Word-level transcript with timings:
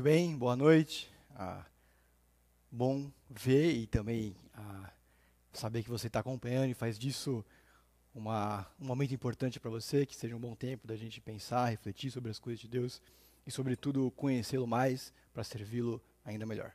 Muito 0.00 0.08
bem, 0.08 0.34
boa 0.34 0.56
noite. 0.56 1.12
Ah, 1.36 1.62
bom 2.72 3.12
ver 3.28 3.70
e 3.72 3.86
também 3.86 4.34
ah, 4.54 4.90
saber 5.52 5.82
que 5.82 5.90
você 5.90 6.06
está 6.06 6.20
acompanhando 6.20 6.70
e 6.70 6.74
faz 6.74 6.98
disso 6.98 7.44
uma, 8.14 8.66
um 8.80 8.86
momento 8.86 9.12
importante 9.12 9.60
para 9.60 9.70
você, 9.70 10.06
que 10.06 10.16
seja 10.16 10.34
um 10.34 10.40
bom 10.40 10.54
tempo 10.54 10.86
da 10.86 10.96
gente 10.96 11.20
pensar, 11.20 11.66
refletir 11.66 12.10
sobre 12.10 12.30
as 12.30 12.38
coisas 12.38 12.58
de 12.58 12.66
Deus 12.66 13.02
e, 13.46 13.50
sobretudo, 13.50 14.10
conhecê-lo 14.12 14.66
mais 14.66 15.12
para 15.34 15.44
servi-lo 15.44 16.00
ainda 16.24 16.46
melhor. 16.46 16.72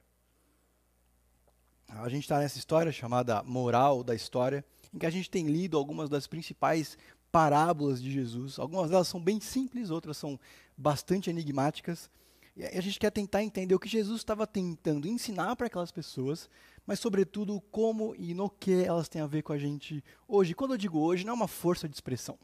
A 1.90 2.08
gente 2.08 2.26
está 2.26 2.38
nessa 2.38 2.60
história 2.60 2.92
chamada 2.92 3.42
Moral 3.42 4.04
da 4.04 4.14
História, 4.14 4.64
em 4.94 5.00
que 5.00 5.06
a 5.08 5.10
gente 5.10 5.32
tem 5.32 5.48
lido 5.48 5.80
algumas 5.80 6.12
das 6.12 6.28
principais 6.28 6.96
parábolas 7.32 8.00
de 8.00 8.12
Jesus. 8.12 8.60
Algumas 8.60 8.92
delas 8.92 9.08
são 9.08 9.20
bem 9.20 9.40
simples, 9.40 9.90
outras 9.90 10.16
são 10.16 10.40
bastante 10.78 11.28
enigmáticas. 11.28 12.08
E 12.56 12.64
a 12.64 12.82
gente 12.82 13.00
quer 13.00 13.12
tentar 13.12 13.44
entender 13.44 13.76
o 13.76 13.80
que 13.80 13.90
Jesus 13.90 14.22
estava 14.22 14.48
tentando 14.48 15.08
ensinar 15.08 15.56
para 15.56 15.68
aquelas 15.68 15.92
pessoas, 15.92 16.50
mas, 16.86 17.00
sobretudo, 17.00 17.60
como 17.72 18.16
e 18.16 18.34
no 18.34 18.50
que 18.50 18.84
elas 18.84 19.10
têm 19.10 19.22
a 19.22 19.28
ver 19.28 19.42
com 19.42 19.52
a 19.52 19.58
gente 19.58 20.04
hoje. 20.28 20.54
Quando 20.54 20.74
eu 20.74 20.78
digo 20.78 21.00
hoje, 21.00 21.26
não 21.26 21.34
é 21.34 21.36
uma 21.36 21.48
força 21.48 21.90
de 21.90 21.96
expressão. 21.96 22.38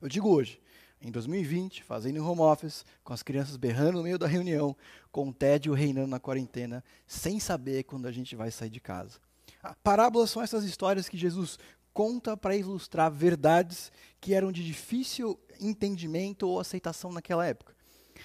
Eu 0.00 0.08
digo 0.08 0.28
hoje, 0.28 0.60
em 1.00 1.12
2020, 1.12 1.84
fazendo 1.84 2.24
home 2.24 2.40
office, 2.40 2.84
com 3.04 3.12
as 3.12 3.22
crianças 3.22 3.56
berrando 3.56 3.98
no 3.98 4.02
meio 4.02 4.18
da 4.18 4.26
reunião, 4.26 4.76
com 5.12 5.28
o 5.28 5.32
tédio 5.32 5.72
reinando 5.72 6.08
na 6.08 6.18
quarentena, 6.18 6.82
sem 7.06 7.38
saber 7.38 7.84
quando 7.84 8.06
a 8.06 8.12
gente 8.12 8.34
vai 8.34 8.50
sair 8.50 8.70
de 8.70 8.80
casa. 8.80 9.20
Ah, 9.62 9.76
parábolas 9.82 10.30
são 10.30 10.42
essas 10.42 10.64
histórias 10.64 11.08
que 11.08 11.16
Jesus 11.16 11.58
conta 11.92 12.36
para 12.36 12.56
ilustrar 12.56 13.10
verdades 13.10 13.92
que 14.20 14.34
eram 14.34 14.50
de 14.50 14.64
difícil 14.64 15.38
entendimento 15.60 16.48
ou 16.48 16.58
aceitação 16.58 17.12
naquela 17.12 17.46
época. 17.46 17.77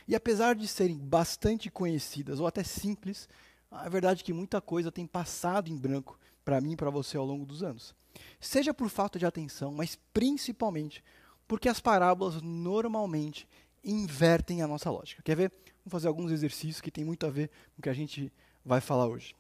E 0.08 0.16
apesar 0.16 0.56
de 0.56 0.68
serem 0.68 0.98
bastante 0.98 1.70
conhecidas 1.70 2.40
ou 2.40 2.48
até 2.48 2.64
simples, 2.64 3.28
a 3.72 3.90
verdade 3.90 4.22
é 4.22 4.26
que 4.26 4.34
muita 4.34 4.62
coisa 4.62 4.92
tem 4.92 5.08
passado 5.08 5.70
em 5.70 5.78
branco 5.78 6.20
para 6.44 6.62
mim 6.62 6.74
e 6.74 6.76
para 6.76 6.90
você 6.90 7.18
ao 7.18 7.26
longo 7.26 7.46
dos 7.46 7.64
anos. 7.64 7.96
Seja 8.40 8.74
por 8.74 8.90
falta 8.90 9.18
de 9.18 9.26
atenção, 9.26 9.72
mas 9.72 9.98
principalmente 10.14 11.04
porque 11.48 11.70
as 11.70 11.80
parábolas 11.80 12.42
normalmente 12.42 13.48
invertem 13.84 14.62
a 14.62 14.68
nossa 14.68 14.90
lógica. 14.90 15.22
Quer 15.24 15.36
ver? 15.36 15.52
Vamos 15.84 15.92
fazer 15.92 16.08
alguns 16.08 16.32
exercícios 16.32 16.80
que 16.80 16.92
tem 16.92 17.04
muito 17.04 17.26
a 17.26 17.30
ver 17.30 17.50
com 17.76 17.80
o 17.80 17.82
que 17.82 17.90
a 17.90 17.94
gente 17.94 18.32
vai 18.64 18.80
falar 18.80 19.08
hoje. 19.08 19.36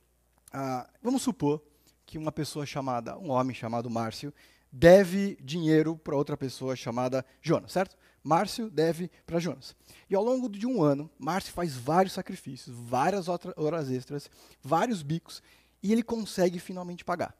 Ah, 0.51 0.89
vamos 1.01 1.21
supor 1.21 1.61
que 2.05 2.17
uma 2.17 2.31
pessoa 2.31 2.65
chamada, 2.65 3.17
um 3.17 3.31
homem 3.31 3.55
chamado 3.55 3.89
Márcio, 3.89 4.33
deve 4.71 5.37
dinheiro 5.41 5.95
para 5.95 6.15
outra 6.15 6.35
pessoa 6.35 6.75
chamada 6.75 7.25
Jonas, 7.41 7.71
certo? 7.71 7.95
Márcio 8.23 8.69
deve 8.69 9.11
para 9.25 9.39
Jonas. 9.39 9.75
E 10.09 10.15
ao 10.15 10.23
longo 10.23 10.47
de 10.47 10.65
um 10.65 10.81
ano, 10.81 11.09
Márcio 11.19 11.51
faz 11.51 11.75
vários 11.75 12.13
sacrifícios, 12.13 12.75
várias 12.75 13.27
horas 13.27 13.91
extras, 13.91 14.29
vários 14.61 15.03
bicos, 15.03 15.43
e 15.81 15.91
ele 15.91 16.01
consegue 16.01 16.57
finalmente 16.59 17.03
pagar. 17.03 17.35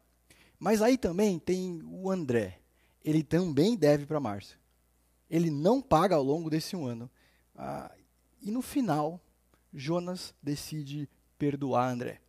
Mas 0.58 0.82
aí 0.82 0.98
também 0.98 1.38
tem 1.38 1.82
o 1.84 2.10
André. 2.10 2.60
Ele 3.02 3.22
também 3.22 3.76
deve 3.76 4.06
para 4.06 4.20
Márcio. 4.20 4.58
Ele 5.30 5.50
não 5.50 5.80
paga 5.80 6.14
ao 6.14 6.22
longo 6.22 6.50
desse 6.50 6.76
um 6.76 6.86
ano. 6.86 7.10
Ah, 7.56 7.90
e 8.40 8.50
no 8.50 8.60
final, 8.60 9.20
Jonas 9.72 10.34
decide 10.42 11.08
perdoar 11.38 11.90
André. 11.90 12.20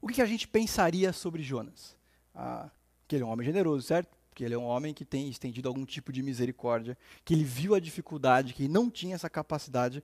O 0.00 0.08
que 0.08 0.20
a 0.20 0.26
gente 0.26 0.46
pensaria 0.46 1.12
sobre 1.12 1.42
Jonas? 1.42 1.96
Ah, 2.34 2.70
que 3.06 3.16
ele 3.16 3.22
é 3.22 3.26
um 3.26 3.30
homem 3.30 3.46
generoso, 3.46 3.86
certo? 3.86 4.16
Que 4.34 4.44
ele 4.44 4.54
é 4.54 4.58
um 4.58 4.64
homem 4.64 4.92
que 4.92 5.04
tem 5.04 5.28
estendido 5.28 5.68
algum 5.68 5.84
tipo 5.84 6.12
de 6.12 6.22
misericórdia, 6.22 6.98
que 7.24 7.32
ele 7.32 7.44
viu 7.44 7.74
a 7.74 7.80
dificuldade, 7.80 8.52
que 8.52 8.64
ele 8.64 8.72
não 8.72 8.90
tinha 8.90 9.14
essa 9.14 9.30
capacidade, 9.30 10.02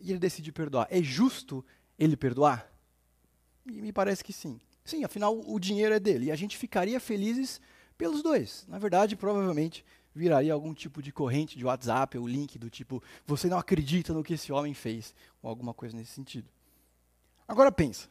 e 0.00 0.10
ele 0.10 0.18
decide 0.18 0.50
perdoar. 0.50 0.86
É 0.90 1.02
justo 1.02 1.64
ele 1.98 2.16
perdoar? 2.16 2.72
E 3.66 3.82
me 3.82 3.92
parece 3.92 4.24
que 4.24 4.32
sim. 4.32 4.58
Sim, 4.84 5.04
afinal 5.04 5.38
o 5.38 5.58
dinheiro 5.60 5.94
é 5.94 6.00
dele, 6.00 6.26
e 6.26 6.30
a 6.32 6.36
gente 6.36 6.56
ficaria 6.56 6.98
felizes 6.98 7.60
pelos 7.98 8.22
dois. 8.22 8.64
Na 8.68 8.78
verdade, 8.78 9.16
provavelmente 9.16 9.84
viraria 10.14 10.52
algum 10.52 10.72
tipo 10.74 11.02
de 11.02 11.12
corrente 11.12 11.56
de 11.56 11.64
WhatsApp 11.64 12.16
ou 12.18 12.26
link 12.26 12.58
do 12.58 12.70
tipo, 12.70 13.02
você 13.26 13.48
não 13.48 13.58
acredita 13.58 14.12
no 14.12 14.24
que 14.24 14.34
esse 14.34 14.52
homem 14.52 14.74
fez, 14.74 15.14
ou 15.42 15.50
alguma 15.50 15.74
coisa 15.74 15.96
nesse 15.96 16.12
sentido. 16.12 16.48
Agora 17.46 17.70
pensa, 17.70 18.08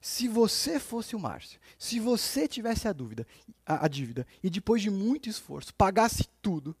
se 0.00 0.28
você 0.28 0.78
fosse 0.78 1.16
o 1.16 1.18
Márcio, 1.18 1.60
se 1.78 1.98
você 1.98 2.46
tivesse 2.46 2.86
a 2.86 2.92
dúvida, 2.92 3.26
a, 3.66 3.84
a, 3.84 3.88
dívida, 3.88 4.26
e 4.42 4.48
depois 4.48 4.80
de 4.80 4.90
muito 4.90 5.28
esforço 5.28 5.74
pagasse 5.74 6.28
tudo, 6.40 6.76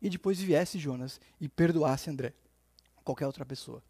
e 0.00 0.08
depois 0.08 0.40
viesse 0.40 0.78
Jonas 0.78 1.20
e 1.40 1.48
perdoasse 1.48 2.08
André, 2.08 2.32
qualquer 3.02 3.26
outra 3.26 3.44
pessoa, 3.44 3.82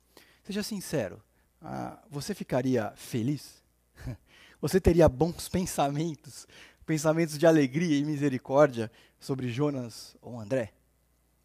seja 0.43 0.63
sincero, 0.63 1.23
ah, 1.61 2.03
você 2.11 2.35
ficaria 2.35 2.93
feliz? 2.97 3.63
Você 4.59 4.81
teria 4.81 5.07
bons 5.07 5.51
pensamentos, 5.51 6.47
pensamentos 6.87 7.39
de 7.39 7.47
alegria 7.47 7.99
e 7.99 8.05
misericórdia 8.05 8.91
sobre 9.21 9.51
Jonas 9.51 10.17
ou 10.21 10.41
André? 10.41 10.73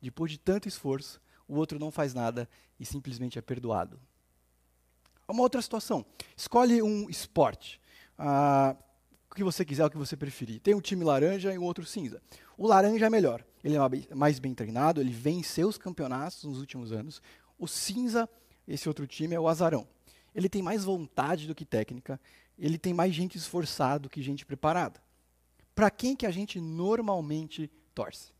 Depois 0.02 0.32
de 0.32 0.38
tanto 0.38 0.68
esforço, 0.68 1.22
o 1.46 1.56
outro 1.56 1.78
não 1.78 1.92
faz 1.92 2.14
nada 2.14 2.50
e 2.80 2.86
simplesmente 2.86 3.38
é 3.38 3.42
perdoado. 3.42 4.00
Uma 5.32 5.44
outra 5.44 5.62
situação. 5.62 6.06
Escolhe 6.36 6.82
um 6.82 7.10
esporte. 7.10 7.80
Ah, 8.18 8.76
o 9.30 9.36
que 9.36 9.44
você 9.44 9.64
quiser, 9.64 9.86
o 9.86 9.90
que 9.90 9.98
você 9.98 10.18
preferir. 10.18 10.60
Tem 10.60 10.76
um 10.76 10.82
time 10.82 11.06
laranja 11.06 11.54
e 11.54 11.58
um 11.58 11.64
outro 11.64 11.86
cinza. 11.86 12.22
O 12.58 12.68
laranja 12.68 13.06
é 13.06 13.10
melhor. 13.10 13.44
Ele 13.64 13.76
é 13.76 14.16
mais 14.16 14.40
bem 14.40 14.54
treinado, 14.54 15.00
ele 15.00 15.12
venceu 15.12 15.68
os 15.68 15.78
campeonatos 15.78 16.44
nos 16.44 16.60
últimos 16.60 16.92
anos. 16.92 17.22
O 17.58 17.68
cinza, 17.68 18.28
esse 18.68 18.90
outro 18.90 19.08
time, 19.08 19.34
é 19.34 19.40
o 19.40 19.48
azarão. 19.48 19.88
Ele 20.36 20.50
tem 20.50 20.62
mais 20.62 20.84
vontade 20.84 21.48
do 21.48 21.56
que 21.56 21.66
técnica, 21.66 22.20
ele 22.58 22.78
tem 22.78 22.94
mais 22.94 23.14
gente 23.14 23.38
esforçada 23.38 24.00
do 24.00 24.10
que 24.10 24.22
gente 24.22 24.46
preparada. 24.46 25.02
Para 25.74 25.90
quem 25.90 26.16
que 26.16 26.26
a 26.26 26.32
gente 26.32 26.60
normalmente 26.60 27.72
torce? 27.94 28.34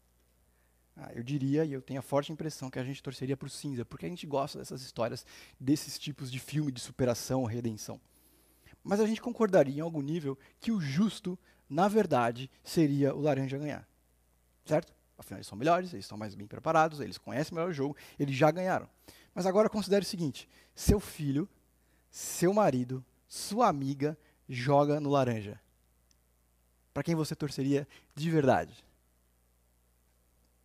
Ah, 1.04 1.12
eu 1.16 1.24
diria, 1.24 1.66
e 1.66 1.74
eu 1.74 1.82
tenho 1.82 2.00
a 2.00 2.04
forte 2.04 2.32
impressão, 2.32 2.70
que 2.70 2.78
a 2.78 2.84
gente 2.84 3.02
torceria 3.02 3.36
para 3.36 3.48
o 3.48 3.50
cinza, 3.50 3.84
porque 3.84 4.06
a 4.06 4.10
gente 4.10 4.28
gosta 4.28 4.60
dessas 4.60 4.84
histórias, 4.84 5.26
desses 5.60 5.98
tipos 5.98 6.32
de 6.32 6.40
filme 6.40 6.72
de 6.72 6.80
superação, 6.80 7.44
redenção. 7.44 8.00
Mas 8.84 9.00
a 9.00 9.08
gente 9.08 9.20
concordaria 9.20 9.78
em 9.78 9.80
algum 9.80 10.02
nível 10.02 10.38
que 10.60 10.72
o 10.72 10.80
justo, 10.80 11.40
na 11.68 11.88
verdade, 11.88 12.52
seria 12.64 13.16
o 13.16 13.20
laranja 13.20 13.58
ganhar. 13.58 13.88
Certo? 14.64 14.94
Afinal, 15.18 15.40
eles 15.40 15.48
são 15.48 15.58
melhores, 15.58 15.92
eles 15.92 16.06
estão 16.06 16.20
mais 16.20 16.36
bem 16.36 16.46
preparados, 16.46 17.00
eles 17.00 17.18
conhecem 17.18 17.56
melhor 17.56 17.72
o 17.72 17.74
jogo, 17.74 17.98
eles 18.20 18.36
já 18.36 18.52
ganharam. 18.52 18.88
Mas 19.34 19.48
agora 19.48 19.70
considere 19.70 20.06
o 20.06 20.08
seguinte: 20.08 20.48
seu 20.76 21.00
filho, 21.00 21.50
seu 22.12 22.54
marido, 22.54 23.04
sua 23.28 23.68
amiga 23.68 24.16
joga 24.48 25.00
no 25.00 25.10
laranja. 25.10 25.60
Para 26.94 27.02
quem 27.02 27.16
você 27.16 27.36
torceria 27.36 27.88
de 28.14 28.30
verdade? 28.30 28.86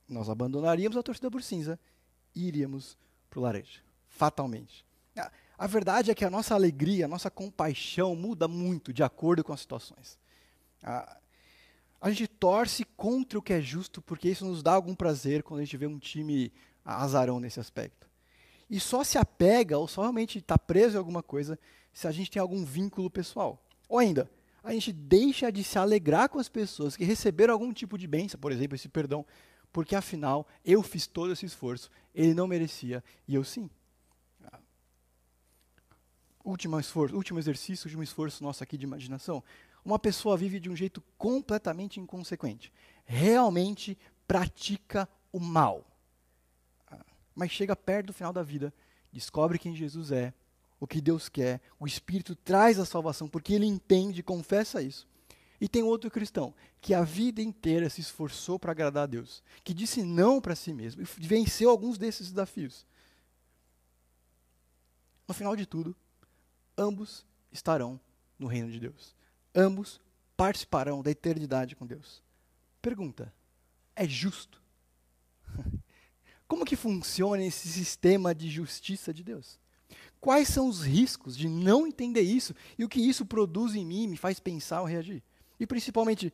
Nós 0.08 0.28
abandonaríamos 0.28 0.96
a 0.96 1.02
torcida 1.02 1.30
por 1.30 1.42
cinza 1.42 1.78
e 2.34 2.46
iríamos 2.46 2.96
para 3.28 3.40
o 3.40 3.42
laranja, 3.42 3.80
fatalmente. 4.08 4.84
A, 5.58 5.66
verdade 5.66 6.10
é 6.10 6.14
que 6.14 6.24
a 6.24 6.30
nossa 6.30 6.54
alegria, 6.54 7.06
a 7.06 7.08
nossa 7.08 7.30
compaixão 7.30 8.14
muda 8.14 8.46
muito 8.46 8.92
de 8.92 9.02
acordo 9.02 9.42
com 9.42 9.52
as 9.52 9.60
situações. 9.60 10.18
A, 10.82 11.16
a 12.00 12.10
gente 12.10 12.28
torce 12.28 12.84
contra 12.84 13.38
o 13.38 13.42
que 13.42 13.54
é 13.54 13.60
justo 13.60 14.02
porque 14.02 14.28
isso 14.28 14.44
nos 14.44 14.62
dá 14.62 14.74
algum 14.74 14.94
prazer 14.94 15.42
quando 15.42 15.60
a 15.60 15.64
gente 15.64 15.76
vê 15.76 15.86
um 15.86 15.98
time 15.98 16.52
azarão 16.84 17.40
nesse 17.40 17.58
aspecto. 17.58 18.06
E 18.68 18.78
só 18.78 19.02
se 19.02 19.16
apega 19.16 19.78
ou 19.78 19.88
só 19.88 20.02
realmente 20.02 20.38
está 20.38 20.58
preso 20.58 20.96
em 20.96 20.98
alguma 20.98 21.22
coisa 21.22 21.58
se 21.92 22.06
a 22.06 22.12
gente 22.12 22.30
tem 22.30 22.40
algum 22.40 22.64
vínculo 22.64 23.08
pessoal. 23.08 23.62
Ou 23.88 23.98
ainda, 23.98 24.30
a 24.62 24.72
gente 24.72 24.92
deixa 24.92 25.50
de 25.50 25.64
se 25.64 25.78
alegrar 25.78 26.28
com 26.28 26.38
as 26.38 26.48
pessoas 26.48 26.96
que 26.96 27.04
receberam 27.04 27.54
algum 27.54 27.72
tipo 27.72 27.96
de 27.96 28.06
bênção, 28.06 28.38
por 28.38 28.52
exemplo, 28.52 28.74
esse 28.74 28.88
perdão 28.88 29.24
porque 29.72 29.94
afinal 29.94 30.46
eu 30.64 30.82
fiz 30.82 31.06
todo 31.06 31.32
esse 31.32 31.46
esforço, 31.46 31.90
ele 32.14 32.34
não 32.34 32.46
merecia 32.46 33.02
e 33.26 33.34
eu 33.34 33.44
sim. 33.44 33.70
Último 36.44 36.78
esforço, 36.78 37.16
último 37.16 37.40
exercício, 37.40 37.86
último 37.86 38.04
esforço 38.04 38.44
nosso 38.44 38.62
aqui 38.62 38.78
de 38.78 38.84
imaginação. 38.84 39.42
Uma 39.84 39.98
pessoa 39.98 40.36
vive 40.36 40.60
de 40.60 40.70
um 40.70 40.76
jeito 40.76 41.02
completamente 41.18 41.98
inconsequente. 41.98 42.72
Realmente 43.04 43.98
pratica 44.28 45.08
o 45.32 45.40
mal. 45.40 45.84
Mas 47.34 47.50
chega 47.50 47.74
perto 47.76 48.06
do 48.06 48.12
final 48.12 48.32
da 48.32 48.42
vida, 48.42 48.72
descobre 49.12 49.58
quem 49.58 49.74
Jesus 49.74 50.10
é, 50.12 50.32
o 50.78 50.86
que 50.86 51.00
Deus 51.00 51.28
quer, 51.28 51.60
o 51.78 51.86
Espírito 51.86 52.34
traz 52.34 52.78
a 52.78 52.84
salvação, 52.84 53.28
porque 53.28 53.52
ele 53.52 53.66
entende, 53.66 54.22
confessa 54.22 54.82
isso. 54.82 55.06
E 55.60 55.68
tem 55.68 55.82
outro 55.82 56.10
cristão 56.10 56.54
que 56.80 56.92
a 56.92 57.02
vida 57.02 57.40
inteira 57.40 57.88
se 57.88 58.00
esforçou 58.00 58.58
para 58.58 58.72
agradar 58.72 59.04
a 59.04 59.06
Deus, 59.06 59.42
que 59.64 59.72
disse 59.72 60.02
não 60.02 60.40
para 60.40 60.54
si 60.54 60.72
mesmo 60.72 61.02
e 61.02 61.26
venceu 61.26 61.70
alguns 61.70 61.96
desses 61.96 62.30
desafios. 62.30 62.86
No 65.26 65.34
final 65.34 65.56
de 65.56 65.66
tudo, 65.66 65.96
ambos 66.76 67.24
estarão 67.50 67.98
no 68.38 68.46
reino 68.46 68.70
de 68.70 68.78
Deus. 68.78 69.14
Ambos 69.54 70.00
participarão 70.36 71.02
da 71.02 71.10
eternidade 71.10 71.74
com 71.74 71.86
Deus. 71.86 72.22
Pergunta: 72.80 73.32
é 73.94 74.06
justo? 74.06 74.62
Como 76.46 76.64
que 76.64 76.76
funciona 76.76 77.42
esse 77.42 77.66
sistema 77.68 78.34
de 78.34 78.48
justiça 78.48 79.12
de 79.12 79.24
Deus? 79.24 79.58
Quais 80.20 80.48
são 80.48 80.68
os 80.68 80.82
riscos 80.82 81.36
de 81.36 81.48
não 81.48 81.86
entender 81.86 82.20
isso 82.20 82.54
e 82.78 82.84
o 82.84 82.88
que 82.88 83.00
isso 83.00 83.24
produz 83.24 83.74
em 83.74 83.84
mim, 83.84 84.06
me 84.06 84.16
faz 84.16 84.38
pensar 84.38 84.80
ou 84.80 84.86
reagir? 84.86 85.22
E 85.58 85.66
principalmente, 85.66 86.32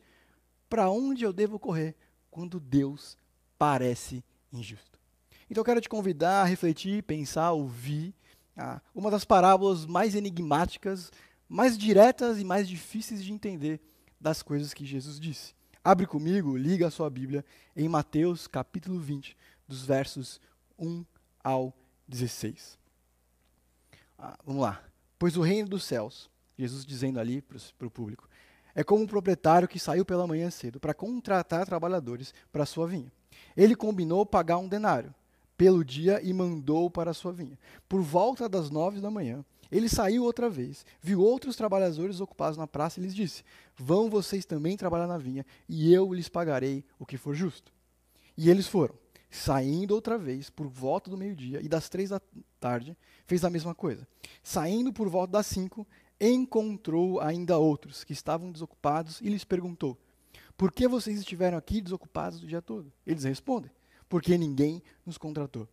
para 0.69 0.89
onde 0.89 1.23
eu 1.23 1.31
devo 1.31 1.59
correr 1.59 1.95
quando 2.29 2.59
Deus 2.59 3.17
parece 3.57 4.23
injusto? 4.51 4.99
Então 5.49 5.61
eu 5.61 5.65
quero 5.65 5.81
te 5.81 5.89
convidar 5.89 6.41
a 6.41 6.45
refletir, 6.45 7.03
pensar, 7.03 7.51
ouvir 7.51 8.13
ah, 8.57 8.81
uma 8.93 9.11
das 9.11 9.25
parábolas 9.25 9.85
mais 9.85 10.15
enigmáticas, 10.15 11.11
mais 11.47 11.77
diretas 11.77 12.39
e 12.39 12.43
mais 12.43 12.67
difíceis 12.67 13.23
de 13.23 13.31
entender 13.31 13.79
das 14.19 14.41
coisas 14.41 14.73
que 14.73 14.85
Jesus 14.85 15.19
disse. 15.19 15.53
Abre 15.83 16.07
comigo, 16.07 16.55
liga 16.55 16.87
a 16.87 16.91
sua 16.91 17.09
Bíblia 17.09 17.43
em 17.75 17.89
Mateus 17.89 18.47
capítulo 18.47 18.99
20, 18.99 19.35
dos 19.67 19.85
versos 19.85 20.39
1 20.79 21.03
ao 21.43 21.75
16. 22.07 22.79
Ah, 24.17 24.37
vamos 24.45 24.61
lá. 24.61 24.81
Pois 25.19 25.35
o 25.35 25.41
reino 25.41 25.67
dos 25.67 25.83
céus, 25.83 26.29
Jesus 26.57 26.85
dizendo 26.85 27.19
ali 27.19 27.41
para 27.41 27.87
o 27.87 27.91
público, 27.91 28.29
é 28.75 28.83
como 28.83 29.03
um 29.03 29.07
proprietário 29.07 29.67
que 29.67 29.79
saiu 29.79 30.05
pela 30.05 30.27
manhã 30.27 30.49
cedo 30.49 30.79
para 30.79 30.93
contratar 30.93 31.65
trabalhadores 31.65 32.33
para 32.51 32.65
sua 32.65 32.87
vinha. 32.87 33.11
Ele 33.55 33.75
combinou 33.75 34.25
pagar 34.25 34.57
um 34.57 34.67
denário 34.67 35.13
pelo 35.57 35.83
dia 35.83 36.19
e 36.23 36.33
mandou 36.33 36.89
para 36.89 37.11
a 37.11 37.13
sua 37.13 37.31
vinha. 37.31 37.57
Por 37.87 38.01
volta 38.01 38.49
das 38.49 38.69
nove 38.69 38.99
da 38.99 39.11
manhã, 39.11 39.45
ele 39.71 39.89
saiu 39.89 40.23
outra 40.23 40.49
vez, 40.49 40.85
viu 41.01 41.19
outros 41.21 41.55
trabalhadores 41.55 42.19
ocupados 42.19 42.57
na 42.57 42.67
praça 42.67 42.99
e 42.99 43.03
lhes 43.03 43.15
disse: 43.15 43.43
Vão 43.75 44.09
vocês 44.09 44.45
também 44.45 44.77
trabalhar 44.77 45.07
na 45.07 45.17
vinha, 45.17 45.45
e 45.67 45.93
eu 45.93 46.13
lhes 46.13 46.29
pagarei 46.29 46.85
o 46.99 47.05
que 47.05 47.17
for 47.17 47.33
justo. 47.33 47.73
E 48.37 48.49
eles 48.49 48.67
foram. 48.67 48.95
Saindo 49.31 49.95
outra 49.95 50.15
vez, 50.15 50.51
por 50.51 50.67
volta 50.67 51.09
do 51.09 51.17
meio-dia 51.17 51.59
e 51.59 51.67
das 51.67 51.89
três 51.89 52.11
da 52.11 52.21
tarde, 52.59 52.95
fez 53.25 53.43
a 53.43 53.49
mesma 53.49 53.73
coisa. 53.73 54.07
Saindo 54.43 54.93
por 54.93 55.09
volta 55.09 55.31
das 55.33 55.47
cinco, 55.47 55.87
encontrou 56.19 57.19
ainda 57.19 57.57
outros 57.57 58.03
que 58.03 58.13
estavam 58.13 58.51
desocupados 58.51 59.19
e 59.21 59.29
lhes 59.29 59.43
perguntou: 59.43 59.97
Por 60.57 60.71
que 60.71 60.87
vocês 60.87 61.19
estiveram 61.19 61.57
aqui 61.57 61.81
desocupados 61.81 62.41
o 62.41 62.47
dia 62.47 62.61
todo? 62.61 62.91
Eles 63.05 63.23
respondem: 63.23 63.71
Porque 64.07 64.37
ninguém 64.37 64.81
nos 65.05 65.17
contratou. 65.17 65.67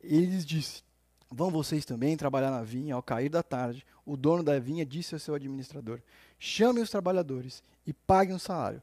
Ele 0.00 0.26
lhes 0.26 0.44
disse: 0.44 0.82
Vão 1.30 1.50
vocês 1.50 1.84
também 1.84 2.16
trabalhar 2.16 2.50
na 2.50 2.62
vinha. 2.62 2.94
Ao 2.94 3.02
cair 3.02 3.28
da 3.28 3.42
tarde, 3.42 3.84
o 4.04 4.16
dono 4.16 4.42
da 4.42 4.58
vinha 4.58 4.86
disse 4.86 5.14
ao 5.14 5.18
seu 5.18 5.34
administrador: 5.34 6.00
Chame 6.38 6.80
os 6.80 6.90
trabalhadores 6.90 7.62
e 7.86 7.92
paguem 7.92 8.36
o 8.36 8.38
salário. 8.38 8.82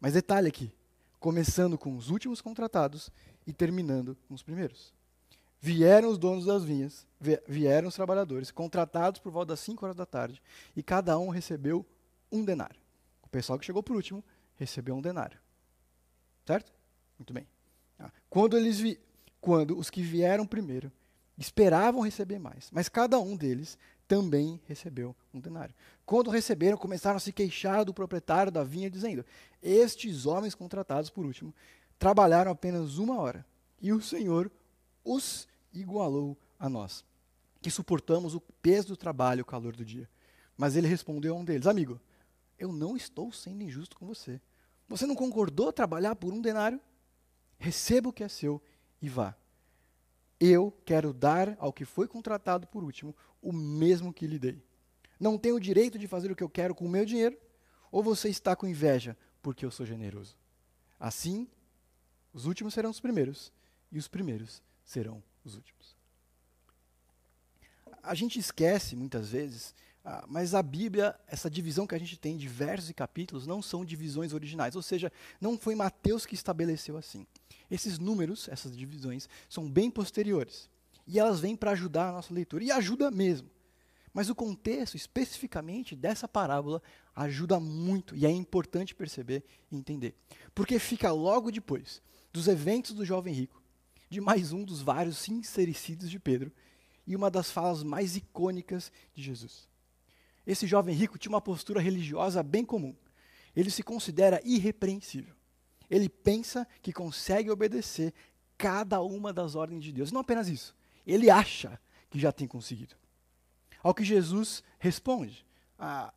Mas 0.00 0.14
detalhe 0.14 0.48
aqui: 0.48 0.72
começando 1.18 1.76
com 1.76 1.96
os 1.96 2.10
últimos 2.10 2.40
contratados 2.40 3.10
e 3.46 3.52
terminando 3.52 4.16
com 4.28 4.34
os 4.34 4.42
primeiros. 4.42 4.93
Vieram 5.64 6.10
os 6.10 6.18
donos 6.18 6.44
das 6.44 6.62
vinhas, 6.62 7.06
vieram 7.48 7.88
os 7.88 7.94
trabalhadores, 7.94 8.50
contratados 8.50 9.18
por 9.18 9.32
volta 9.32 9.54
das 9.54 9.60
5 9.60 9.82
horas 9.82 9.96
da 9.96 10.04
tarde, 10.04 10.42
e 10.76 10.82
cada 10.82 11.18
um 11.18 11.30
recebeu 11.30 11.86
um 12.30 12.44
denário. 12.44 12.78
O 13.22 13.28
pessoal 13.30 13.58
que 13.58 13.64
chegou 13.64 13.82
por 13.82 13.96
último 13.96 14.22
recebeu 14.56 14.94
um 14.94 15.00
denário. 15.00 15.38
Certo? 16.46 16.70
Muito 17.18 17.32
bem. 17.32 17.48
Ah, 17.98 18.10
quando, 18.28 18.58
eles 18.58 18.78
vi, 18.78 19.00
quando 19.40 19.78
os 19.78 19.88
que 19.88 20.02
vieram 20.02 20.46
primeiro 20.46 20.92
esperavam 21.38 22.02
receber 22.02 22.38
mais, 22.38 22.68
mas 22.70 22.90
cada 22.90 23.18
um 23.18 23.34
deles 23.34 23.78
também 24.06 24.60
recebeu 24.66 25.16
um 25.32 25.40
denário. 25.40 25.74
Quando 26.04 26.28
receberam, 26.28 26.76
começaram 26.76 27.16
a 27.16 27.20
se 27.20 27.32
queixar 27.32 27.86
do 27.86 27.94
proprietário 27.94 28.52
da 28.52 28.62
vinha, 28.62 28.90
dizendo: 28.90 29.24
Estes 29.62 30.26
homens 30.26 30.54
contratados, 30.54 31.08
por 31.08 31.24
último, 31.24 31.54
trabalharam 31.98 32.50
apenas 32.50 32.98
uma 32.98 33.18
hora, 33.18 33.46
e 33.80 33.94
o 33.94 34.02
Senhor 34.02 34.52
os 35.02 35.48
igualou 35.74 36.38
a 36.58 36.68
nós, 36.68 37.04
que 37.60 37.70
suportamos 37.70 38.34
o 38.34 38.40
peso 38.40 38.88
do 38.88 38.96
trabalho 38.96 39.40
e 39.40 39.42
o 39.42 39.46
calor 39.46 39.74
do 39.74 39.84
dia. 39.84 40.08
Mas 40.56 40.76
ele 40.76 40.86
respondeu 40.86 41.34
a 41.34 41.38
um 41.38 41.44
deles: 41.44 41.66
Amigo, 41.66 42.00
eu 42.58 42.72
não 42.72 42.96
estou 42.96 43.32
sendo 43.32 43.62
injusto 43.62 43.96
com 43.96 44.06
você. 44.06 44.40
Você 44.88 45.06
não 45.06 45.14
concordou 45.14 45.72
trabalhar 45.72 46.14
por 46.14 46.32
um 46.32 46.40
denário? 46.40 46.80
Receba 47.58 48.08
o 48.08 48.12
que 48.12 48.22
é 48.22 48.28
seu 48.28 48.62
e 49.00 49.08
vá. 49.08 49.34
Eu 50.38 50.72
quero 50.84 51.12
dar 51.12 51.56
ao 51.58 51.72
que 51.72 51.84
foi 51.84 52.06
contratado 52.06 52.66
por 52.66 52.84
último 52.84 53.14
o 53.40 53.52
mesmo 53.52 54.12
que 54.12 54.26
lhe 54.26 54.38
dei. 54.38 54.62
Não 55.18 55.38
tenho 55.38 55.56
o 55.56 55.60
direito 55.60 55.98
de 55.98 56.06
fazer 56.06 56.30
o 56.30 56.36
que 56.36 56.42
eu 56.42 56.50
quero 56.50 56.74
com 56.74 56.84
o 56.84 56.88
meu 56.88 57.04
dinheiro? 57.04 57.38
Ou 57.90 58.02
você 58.02 58.28
está 58.28 58.54
com 58.54 58.66
inveja 58.66 59.16
porque 59.40 59.64
eu 59.64 59.70
sou 59.70 59.86
generoso? 59.86 60.36
Assim, 60.98 61.48
os 62.32 62.46
últimos 62.46 62.74
serão 62.74 62.90
os 62.90 63.00
primeiros 63.00 63.52
e 63.90 63.98
os 63.98 64.08
primeiros 64.08 64.62
serão 64.84 65.22
os 65.44 65.54
últimos. 65.54 65.96
A 68.02 68.14
gente 68.14 68.38
esquece 68.38 68.96
muitas 68.96 69.30
vezes, 69.30 69.74
ah, 70.04 70.24
mas 70.28 70.54
a 70.54 70.62
Bíblia, 70.62 71.18
essa 71.26 71.48
divisão 71.48 71.86
que 71.86 71.94
a 71.94 71.98
gente 71.98 72.18
tem 72.18 72.36
de 72.36 72.46
versos 72.46 72.90
e 72.90 72.94
capítulos, 72.94 73.46
não 73.46 73.62
são 73.62 73.84
divisões 73.84 74.34
originais, 74.34 74.76
ou 74.76 74.82
seja, 74.82 75.10
não 75.40 75.56
foi 75.56 75.74
Mateus 75.74 76.26
que 76.26 76.34
estabeleceu 76.34 76.98
assim. 76.98 77.26
Esses 77.70 77.98
números, 77.98 78.46
essas 78.48 78.76
divisões, 78.76 79.28
são 79.48 79.70
bem 79.70 79.90
posteriores. 79.90 80.68
E 81.06 81.18
elas 81.18 81.40
vêm 81.40 81.56
para 81.56 81.70
ajudar 81.70 82.10
a 82.10 82.12
nossa 82.12 82.34
leitura, 82.34 82.64
e 82.64 82.70
ajuda 82.70 83.10
mesmo. 83.10 83.48
Mas 84.12 84.28
o 84.28 84.34
contexto, 84.34 84.94
especificamente 84.94 85.96
dessa 85.96 86.28
parábola, 86.28 86.82
ajuda 87.16 87.58
muito, 87.58 88.14
e 88.14 88.26
é 88.26 88.30
importante 88.30 88.94
perceber 88.94 89.42
e 89.72 89.76
entender. 89.76 90.14
Porque 90.54 90.78
fica 90.78 91.10
logo 91.10 91.50
depois 91.50 92.02
dos 92.32 92.46
eventos 92.46 92.92
do 92.92 93.04
jovem 93.04 93.32
rico, 93.32 93.63
de 94.14 94.20
mais 94.20 94.52
um 94.52 94.64
dos 94.64 94.80
vários 94.80 95.18
sincericidos 95.18 96.08
de 96.08 96.20
Pedro, 96.20 96.52
e 97.04 97.16
uma 97.16 97.28
das 97.28 97.50
falas 97.50 97.82
mais 97.82 98.16
icônicas 98.16 98.92
de 99.12 99.20
Jesus. 99.20 99.68
Esse 100.46 100.68
jovem 100.68 100.94
rico 100.94 101.18
tinha 101.18 101.32
uma 101.32 101.40
postura 101.40 101.80
religiosa 101.80 102.40
bem 102.42 102.64
comum. 102.64 102.94
Ele 103.56 103.70
se 103.70 103.82
considera 103.82 104.40
irrepreensível. 104.44 105.34
Ele 105.90 106.08
pensa 106.08 106.66
que 106.80 106.92
consegue 106.92 107.50
obedecer 107.50 108.14
cada 108.56 109.02
uma 109.02 109.32
das 109.32 109.56
ordens 109.56 109.82
de 109.82 109.92
Deus. 109.92 110.12
Não 110.12 110.20
apenas 110.20 110.48
isso, 110.48 110.76
ele 111.04 111.28
acha 111.28 111.78
que 112.08 112.18
já 112.18 112.30
tem 112.30 112.46
conseguido. 112.46 112.94
Ao 113.82 113.92
que 113.92 114.04
Jesus 114.04 114.62
responde: 114.78 115.44
ah, 115.76 116.14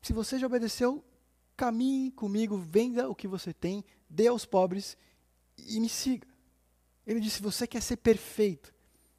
Se 0.00 0.14
você 0.14 0.38
já 0.38 0.46
obedeceu, 0.46 1.04
caminhe 1.56 2.10
comigo, 2.10 2.56
venda 2.56 3.08
o 3.08 3.14
que 3.14 3.28
você 3.28 3.52
tem, 3.52 3.84
dê 4.08 4.28
aos 4.28 4.46
pobres 4.46 4.96
e 5.68 5.80
me 5.80 5.88
siga. 5.88 6.26
Ele 7.06 7.20
disse: 7.20 7.42
Você 7.42 7.66
quer 7.66 7.82
ser 7.82 7.96
perfeito. 7.96 8.72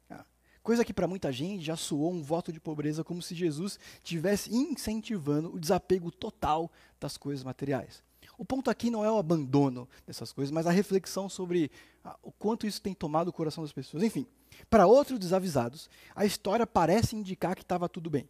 Ah, 0.08 0.24
coisa 0.62 0.84
que 0.84 0.92
para 0.92 1.08
muita 1.08 1.32
gente 1.32 1.64
já 1.64 1.76
soou 1.76 2.12
um 2.12 2.22
voto 2.22 2.52
de 2.52 2.60
pobreza, 2.60 3.04
como 3.04 3.20
se 3.20 3.34
Jesus 3.34 3.78
tivesse 4.02 4.54
incentivando 4.54 5.54
o 5.54 5.60
desapego 5.60 6.10
total 6.10 6.70
das 7.00 7.16
coisas 7.16 7.44
materiais. 7.44 8.02
O 8.38 8.44
ponto 8.44 8.70
aqui 8.70 8.90
não 8.90 9.04
é 9.04 9.10
o 9.10 9.18
abandono 9.18 9.88
dessas 10.06 10.32
coisas, 10.32 10.50
mas 10.50 10.66
a 10.66 10.70
reflexão 10.70 11.28
sobre 11.28 11.70
ah, 12.04 12.18
o 12.22 12.32
quanto 12.32 12.66
isso 12.66 12.80
tem 12.80 12.94
tomado 12.94 13.28
o 13.28 13.32
coração 13.32 13.62
das 13.62 13.72
pessoas. 13.72 14.02
Enfim, 14.02 14.26
para 14.70 14.86
outros 14.86 15.18
desavisados, 15.18 15.88
a 16.14 16.24
história 16.24 16.66
parece 16.66 17.14
indicar 17.14 17.54
que 17.54 17.62
estava 17.62 17.88
tudo 17.88 18.10
bem, 18.10 18.28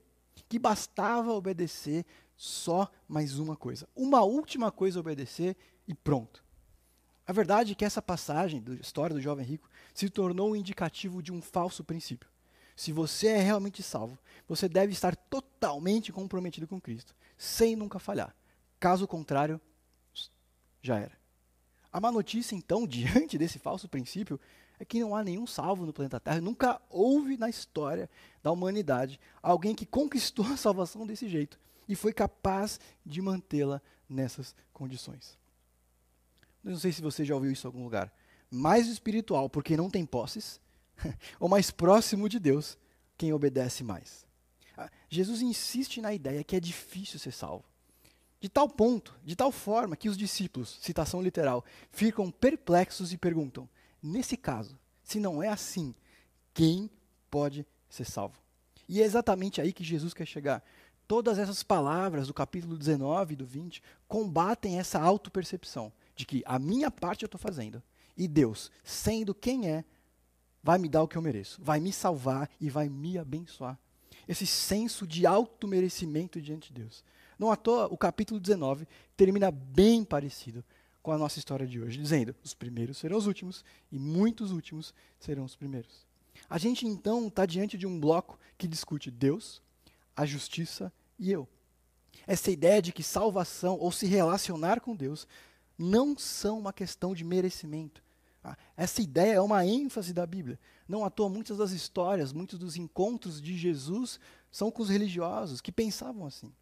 que 0.49 0.59
bastava 0.59 1.33
obedecer 1.33 2.05
só 2.37 2.91
mais 3.09 3.39
uma 3.39 3.57
coisa, 3.57 3.89
uma 3.95 4.23
última 4.23 4.71
coisa 4.73 4.99
a 4.99 5.01
obedecer 5.01 5.57
e 5.87 5.95
pronto. 5.95 6.42
A 7.27 7.33
verdade 7.33 7.73
é 7.73 7.75
que 7.75 7.85
essa 7.85 8.03
passagem 8.03 8.61
da 8.61 8.75
história 8.75 9.15
do 9.15 9.21
jovem 9.21 9.45
rico 9.45 9.69
se 9.95 10.11
tornou 10.11 10.51
um 10.51 10.57
indicativo 10.57 11.23
de 11.23 11.33
um 11.33 11.41
falso 11.41 11.85
princípio. 11.85 12.29
Se 12.75 12.91
você 12.93 13.29
é 13.29 13.41
realmente 13.41 13.83
salvo, 13.83 14.19
você 14.49 14.69
deve 14.69 14.93
estar 14.93 15.15
totalmente 15.15 16.13
comprometido 16.13 16.67
com 16.67 16.81
Cristo, 16.81 17.15
sem 17.37 17.77
nunca 17.77 17.99
falhar. 17.99 18.35
Caso 18.81 19.07
contrário, 19.07 19.61
já 20.81 20.99
era. 20.99 21.13
A 21.93 22.01
má 22.01 22.11
notícia, 22.11 22.57
então, 22.57 22.87
diante 22.89 23.39
desse 23.39 23.59
falso 23.59 23.89
princípio, 23.89 24.41
é 24.81 24.85
que 24.85 25.01
não 25.01 25.15
há 25.15 25.23
nenhum 25.23 25.47
salvo 25.47 25.87
no 25.87 25.93
planeta 25.93 26.19
Terra. 26.19 26.41
Nunca 26.41 26.81
houve 26.91 27.37
na 27.37 27.49
história 27.49 28.11
da 28.43 28.51
humanidade 28.51 29.21
alguém 29.41 29.77
que 29.77 29.87
conquistou 29.87 30.47
a 30.47 30.57
salvação 30.57 31.07
desse 31.07 31.29
jeito 31.29 31.61
e 31.89 31.95
foi 31.95 32.13
capaz 32.13 32.81
de 33.07 33.23
mantê-la 33.23 33.81
nessas 34.09 34.57
condições. 34.73 35.39
Não 36.63 36.79
sei 36.79 36.93
se 36.93 37.03
você 37.03 37.25
já 37.25 37.35
ouviu 37.35 37.51
isso 37.53 37.67
em 37.67 37.69
algum 37.69 37.83
lugar. 37.83 38.13
Mais 38.51 38.87
espiritual, 38.87 39.49
porque 39.49 39.77
não 39.77 39.91
tem 39.91 40.07
posses, 40.07 40.61
ou 41.41 41.49
mais 41.49 41.71
próximo 41.71 42.29
de 42.29 42.39
Deus, 42.39 42.79
quem 43.17 43.33
obedece 43.33 43.83
mais. 43.83 44.27
Ah, 44.77 44.91
Jesus 45.09 45.43
insiste 45.43 46.01
na 46.01 46.15
ideia 46.15 46.45
que 46.45 46.57
é 46.57 46.61
difícil 46.61 47.19
ser 47.19 47.33
salvo. 47.33 47.65
De 48.41 48.49
tal 48.49 48.69
ponto, 48.69 49.15
de 49.25 49.37
tal 49.37 49.53
forma 49.53 49.97
que 49.97 50.09
os 50.09 50.17
discípulos, 50.17 50.79
citação 50.81 51.23
literal, 51.23 51.65
ficam 51.91 52.31
perplexos 52.31 53.13
e 53.13 53.17
perguntam: 53.17 53.69
nesse 54.03 54.37
caso, 54.37 54.79
se 55.03 55.21
não 55.21 55.43
é 55.43 55.49
assim, 55.49 55.95
quem 56.53 56.91
pode 57.31 57.67
ser 57.89 58.05
salvo? 58.05 58.43
E 58.89 59.01
é 59.01 59.05
exatamente 59.05 59.61
aí 59.61 59.73
que 59.73 59.85
Jesus 59.85 60.13
quer 60.13 60.27
chegar. 60.27 60.63
Todas 61.07 61.39
essas 61.39 61.63
palavras 61.63 62.27
do 62.27 62.35
capítulo 62.35 62.77
19 62.77 63.35
e 63.35 63.37
do 63.37 63.47
20 63.47 63.83
combatem 64.09 64.79
essa 64.79 65.01
autopercepção 65.01 65.93
de 66.15 66.27
que 66.27 66.43
a 66.47 66.59
minha 66.59 66.91
parte 66.91 67.23
eu 67.23 67.27
estou 67.27 67.41
fazendo 67.41 67.83
e 68.17 68.29
Deus, 68.29 68.71
sendo 68.85 69.35
quem 69.35 69.69
é, 69.69 69.85
vai 70.63 70.79
me 70.79 70.89
dar 70.89 71.03
o 71.03 71.09
que 71.09 71.17
eu 71.17 71.23
mereço, 71.23 71.61
vai 71.63 71.81
me 71.81 71.93
salvar 71.93 72.49
e 72.61 72.71
vai 72.71 72.89
me 72.89 73.19
abençoar. 73.19 73.79
Esse 74.29 74.47
senso 74.47 75.07
de 75.07 75.27
auto-merecimento 75.27 76.41
diante 76.41 76.73
de 76.73 76.81
Deus. 76.81 77.05
Não 77.39 77.51
à 77.51 77.57
toa, 77.57 77.87
o 77.87 77.97
capítulo 77.97 78.39
19 78.39 78.87
termina 79.17 79.51
bem 79.51 80.05
parecido 80.05 80.65
com 81.03 81.11
a 81.11 81.19
nossa 81.19 81.39
história 81.39 81.67
de 81.67 81.81
hoje, 81.81 81.99
dizendo: 81.99 82.35
os 82.45 82.55
primeiros 82.55 82.99
serão 82.99 83.19
os 83.19 83.27
últimos 83.27 83.65
e 83.91 83.99
muitos 83.99 84.53
últimos 84.53 84.95
serão 85.19 85.45
os 85.45 85.57
primeiros. 85.57 86.07
A 86.49 86.59
gente 86.59 86.87
então 86.87 87.27
está 87.27 87.45
diante 87.45 87.77
de 87.77 87.87
um 87.87 87.99
bloco 87.99 88.39
que 88.57 88.69
discute 88.69 89.11
Deus, 89.11 89.61
a 90.15 90.25
justiça 90.25 90.93
e 91.19 91.33
eu. 91.33 91.49
Essa 92.27 92.51
ideia 92.51 92.81
de 92.81 92.93
que 92.93 93.03
salvação 93.03 93.77
ou 93.79 93.91
se 93.91 94.07
relacionar 94.07 94.81
com 94.81 94.95
Deus 94.95 95.27
não 95.83 96.17
são 96.17 96.59
uma 96.59 96.73
questão 96.73 97.15
de 97.15 97.25
merecimento. 97.25 98.03
Ah, 98.45 98.57
essa 98.77 99.03
ideia 99.03 99.35
é 99.35 99.41
uma 99.41 99.65
ênfase 99.65 100.13
da 100.13 100.27
Bíblia. 100.27 100.59
Não 100.89 101.05
à 101.05 101.11
toa, 101.11 101.29
muitas 101.29 101.59
das 101.59 101.71
histórias, 101.71 102.33
muitos 102.33 102.59
dos 102.59 102.77
encontros 102.77 103.41
de 103.41 103.57
Jesus 103.57 104.19
são 104.51 104.71
com 104.71 104.83
os 104.83 104.89
religiosos 104.89 105.61
que 105.61 105.71
pensavam 105.71 106.27
assim. 106.27 106.53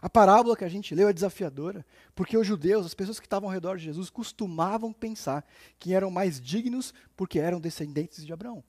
A 0.00 0.08
parábola 0.08 0.56
que 0.56 0.64
a 0.64 0.68
gente 0.68 0.94
leu 0.94 1.08
é 1.08 1.12
desafiadora, 1.12 1.84
porque 2.14 2.36
os 2.36 2.46
judeus, 2.46 2.86
as 2.86 2.94
pessoas 2.94 3.18
que 3.18 3.26
estavam 3.26 3.48
ao 3.48 3.52
redor 3.52 3.76
de 3.76 3.84
Jesus, 3.84 4.10
costumavam 4.10 4.92
pensar 4.92 5.44
que 5.78 5.92
eram 5.92 6.10
mais 6.10 6.40
dignos 6.40 6.94
porque 7.16 7.38
eram 7.38 7.60
descendentes 7.60 8.24
de 8.24 8.32
Abraão. 8.32 8.62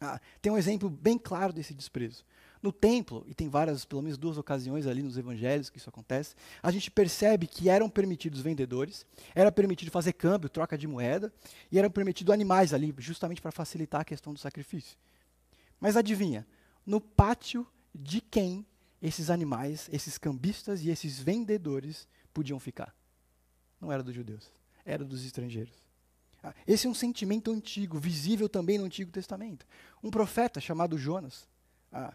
Ah, 0.00 0.20
tem 0.40 0.52
um 0.52 0.58
exemplo 0.58 0.88
bem 0.88 1.18
claro 1.18 1.52
desse 1.52 1.74
desprezo. 1.74 2.24
No 2.64 2.72
templo, 2.72 3.26
e 3.28 3.34
tem 3.34 3.46
várias, 3.46 3.84
pelo 3.84 4.00
menos 4.00 4.16
duas 4.16 4.38
ocasiões 4.38 4.86
ali 4.86 5.02
nos 5.02 5.18
evangelhos 5.18 5.68
que 5.68 5.76
isso 5.76 5.90
acontece, 5.90 6.34
a 6.62 6.70
gente 6.70 6.90
percebe 6.90 7.46
que 7.46 7.68
eram 7.68 7.90
permitidos 7.90 8.40
vendedores, 8.40 9.04
era 9.34 9.52
permitido 9.52 9.90
fazer 9.90 10.14
câmbio, 10.14 10.48
troca 10.48 10.78
de 10.78 10.86
moeda, 10.86 11.30
e 11.70 11.78
eram 11.78 11.90
permitidos 11.90 12.32
animais 12.32 12.72
ali, 12.72 12.94
justamente 12.96 13.42
para 13.42 13.52
facilitar 13.52 14.00
a 14.00 14.04
questão 14.04 14.32
do 14.32 14.38
sacrifício. 14.38 14.96
Mas 15.78 15.94
adivinha, 15.94 16.46
no 16.86 17.02
pátio 17.02 17.66
de 17.94 18.22
quem 18.22 18.64
esses 19.02 19.28
animais, 19.28 19.86
esses 19.92 20.16
cambistas 20.16 20.80
e 20.80 20.88
esses 20.88 21.20
vendedores 21.20 22.08
podiam 22.32 22.58
ficar? 22.58 22.96
Não 23.78 23.92
era 23.92 24.02
dos 24.02 24.14
judeus, 24.14 24.50
era 24.86 25.04
dos 25.04 25.22
estrangeiros. 25.22 25.74
Ah, 26.42 26.54
esse 26.66 26.86
é 26.86 26.90
um 26.90 26.94
sentimento 26.94 27.50
antigo, 27.50 27.98
visível 27.98 28.48
também 28.48 28.78
no 28.78 28.86
Antigo 28.86 29.12
Testamento. 29.12 29.66
Um 30.02 30.10
profeta 30.10 30.62
chamado 30.62 30.96
Jonas, 30.96 31.46
ah, 31.92 32.14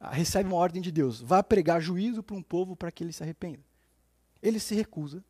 recebe 0.00 0.48
uma 0.48 0.58
ordem 0.58 0.82
de 0.82 0.92
Deus, 0.92 1.20
vá 1.20 1.42
pregar 1.42 1.80
juízo 1.80 2.22
para 2.22 2.36
um 2.36 2.42
povo 2.42 2.76
para 2.76 2.90
que 2.90 3.02
ele 3.02 3.12
se 3.12 3.22
arrependa. 3.22 3.60
Ele 4.42 4.60
se 4.60 4.74
recusa, 4.74 5.24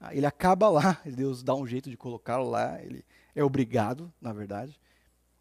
ah, 0.00 0.14
ele 0.14 0.26
acaba 0.26 0.68
lá, 0.68 1.00
Deus 1.04 1.42
dá 1.42 1.54
um 1.54 1.66
jeito 1.66 1.90
de 1.90 1.96
colocá-lo 1.96 2.48
lá, 2.48 2.80
ele 2.82 3.04
é 3.34 3.42
obrigado, 3.42 4.12
na 4.20 4.32
verdade. 4.32 4.78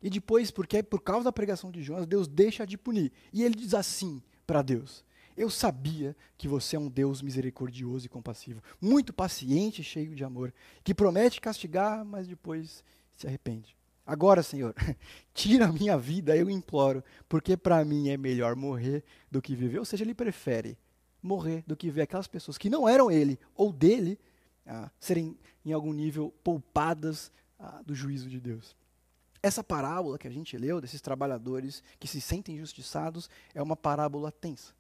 E 0.02 0.10
depois, 0.10 0.52
porque 0.52 0.78
é 0.78 0.84
por 0.84 1.02
causa 1.02 1.26
da 1.26 1.32
pregação 1.32 1.72
de 1.72 1.82
Jonas, 1.82 2.06
Deus 2.06 2.28
deixa 2.28 2.66
de 2.66 2.78
punir. 2.78 3.12
E 3.34 3.44
ele 3.44 3.56
diz 3.56 3.74
assim 3.74 4.22
para 4.46 4.62
Deus: 4.62 5.04
Eu 5.36 5.50
sabia 5.50 6.16
que 6.38 6.48
você 6.48 6.76
é 6.76 6.80
um 6.80 6.90
Deus 6.90 7.22
misericordioso 7.22 8.06
e 8.06 8.10
compassivo, 8.10 8.62
muito 8.80 9.14
paciente 9.14 9.82
e 9.82 9.84
cheio 9.84 10.16
de 10.16 10.24
amor, 10.24 10.54
que 10.84 10.94
promete 10.94 11.42
castigar, 11.42 12.06
mas 12.06 12.28
depois 12.28 12.84
se 13.16 13.28
arrepende. 13.28 13.76
Agora, 14.08 14.42
Senhor, 14.42 14.74
tira 15.36 15.66
a 15.66 15.72
minha 15.72 15.98
vida, 15.98 16.34
eu 16.38 16.50
imploro, 16.50 17.04
porque 17.28 17.58
para 17.58 17.84
mim 17.84 18.08
é 18.08 18.16
melhor 18.16 18.56
morrer 18.56 19.04
do 19.30 19.42
que 19.42 19.54
viver. 19.54 19.80
Ou 19.80 19.86
seja, 19.86 20.06
ele 20.06 20.14
prefere 20.14 20.78
morrer 21.22 21.62
do 21.68 21.76
que 21.76 21.92
ver 21.92 22.04
aquelas 22.04 22.26
pessoas 22.26 22.58
que 22.58 22.70
não 22.70 22.88
eram 22.88 23.12
ele 23.12 23.38
ou 23.54 23.74
dele 23.74 24.18
ah, 24.66 24.90
serem, 24.98 25.38
em 25.66 25.74
algum 25.74 25.92
nível, 25.92 26.34
poupadas 26.42 27.30
ah, 27.60 27.82
do 27.86 27.94
juízo 27.94 28.30
de 28.30 28.40
Deus. 28.40 28.78
Essa 29.44 29.62
parábola 29.62 30.18
que 30.18 30.28
a 30.28 30.32
gente 30.32 30.58
leu, 30.58 30.80
desses 30.80 31.02
trabalhadores 31.02 31.84
que 32.00 32.08
se 32.08 32.22
sentem 32.22 32.56
injustiçados, 32.56 33.30
é 33.54 33.62
uma 33.62 33.76
parábola 33.76 34.32
tensa. 34.32 34.74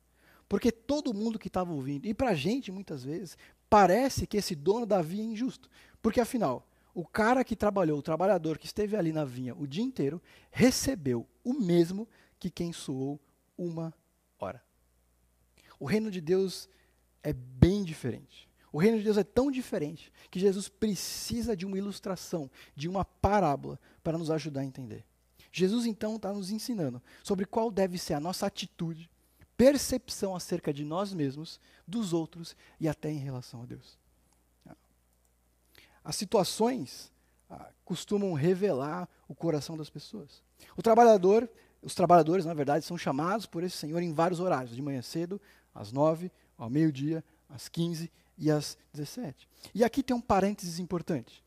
Porque 0.47 0.71
todo 0.71 1.13
mundo 1.13 1.37
que 1.37 1.49
estava 1.49 1.73
ouvindo, 1.73 2.05
e 2.05 2.13
para 2.13 2.29
a 2.29 2.33
gente 2.33 2.71
muitas 2.71 3.03
vezes, 3.03 3.37
parece 3.69 4.25
que 4.25 4.37
esse 4.37 4.55
dono 4.55 4.85
da 4.85 5.01
via 5.01 5.21
é 5.21 5.25
injusto. 5.25 5.69
Porque 6.01 6.21
afinal, 6.21 6.65
o 6.97 7.05
cara 7.05 7.43
que 7.43 7.55
trabalhou, 7.55 7.99
o 7.99 8.01
trabalhador 8.01 8.57
que 8.57 8.65
esteve 8.65 8.95
ali 8.95 9.11
na 9.11 9.23
vinha 9.23 9.53
o 9.53 9.67
dia 9.67 9.83
inteiro, 9.83 10.19
recebeu 10.49 11.27
o 11.43 11.53
mesmo 11.53 12.07
que 12.39 12.49
quem 12.49 12.73
suou 12.73 13.19
uma 13.55 13.93
hora. 14.39 14.63
O 15.79 15.85
reino 15.85 16.09
de 16.09 16.19
Deus 16.19 16.67
é 17.21 17.31
bem 17.31 17.83
diferente. 17.83 18.49
O 18.73 18.79
reino 18.79 18.97
de 18.97 19.03
Deus 19.03 19.15
é 19.15 19.23
tão 19.23 19.51
diferente 19.51 20.11
que 20.31 20.39
Jesus 20.39 20.69
precisa 20.69 21.55
de 21.55 21.67
uma 21.67 21.77
ilustração, 21.77 22.49
de 22.75 22.89
uma 22.89 23.05
parábola, 23.05 23.79
para 24.03 24.17
nos 24.17 24.31
ajudar 24.31 24.61
a 24.61 24.65
entender. 24.65 25.05
Jesus 25.51 25.85
então 25.85 26.15
está 26.15 26.33
nos 26.33 26.49
ensinando 26.49 26.99
sobre 27.23 27.45
qual 27.45 27.69
deve 27.69 27.99
ser 27.99 28.15
a 28.15 28.19
nossa 28.19 28.47
atitude, 28.47 29.07
percepção 29.55 30.35
acerca 30.35 30.73
de 30.73 30.83
nós 30.83 31.13
mesmos, 31.13 31.59
dos 31.87 32.11
outros 32.11 32.55
e 32.79 32.87
até 32.87 33.11
em 33.11 33.19
relação 33.19 33.61
a 33.61 33.65
Deus. 33.67 33.99
As 36.07 36.15
situações 36.15 37.11
ah, 37.49 37.69
costumam 37.83 38.31
revelar 38.31 39.09
o 39.27 39.35
coração 39.35 39.75
das 39.75 39.89
pessoas. 39.89 40.41
O 40.77 40.81
trabalhador, 40.81 41.49
os 41.81 41.93
trabalhadores, 41.93 42.45
na 42.45 42.53
verdade, 42.53 42.85
são 42.85 42.97
chamados 42.97 43.45
por 43.45 43.61
esse 43.61 43.75
Senhor 43.75 44.01
em 44.01 44.13
vários 44.13 44.39
horários, 44.39 44.73
de 44.73 44.81
manhã 44.81 45.01
cedo, 45.01 45.39
às 45.75 45.91
nove, 45.91 46.31
ao 46.57 46.69
meio-dia, 46.69 47.21
às 47.49 47.67
quinze 47.67 48.09
e 48.37 48.49
às 48.49 48.77
dezessete. 48.93 49.49
E 49.75 49.83
aqui 49.83 50.01
tem 50.01 50.15
um 50.15 50.21
parênteses 50.21 50.79
importante. 50.79 51.43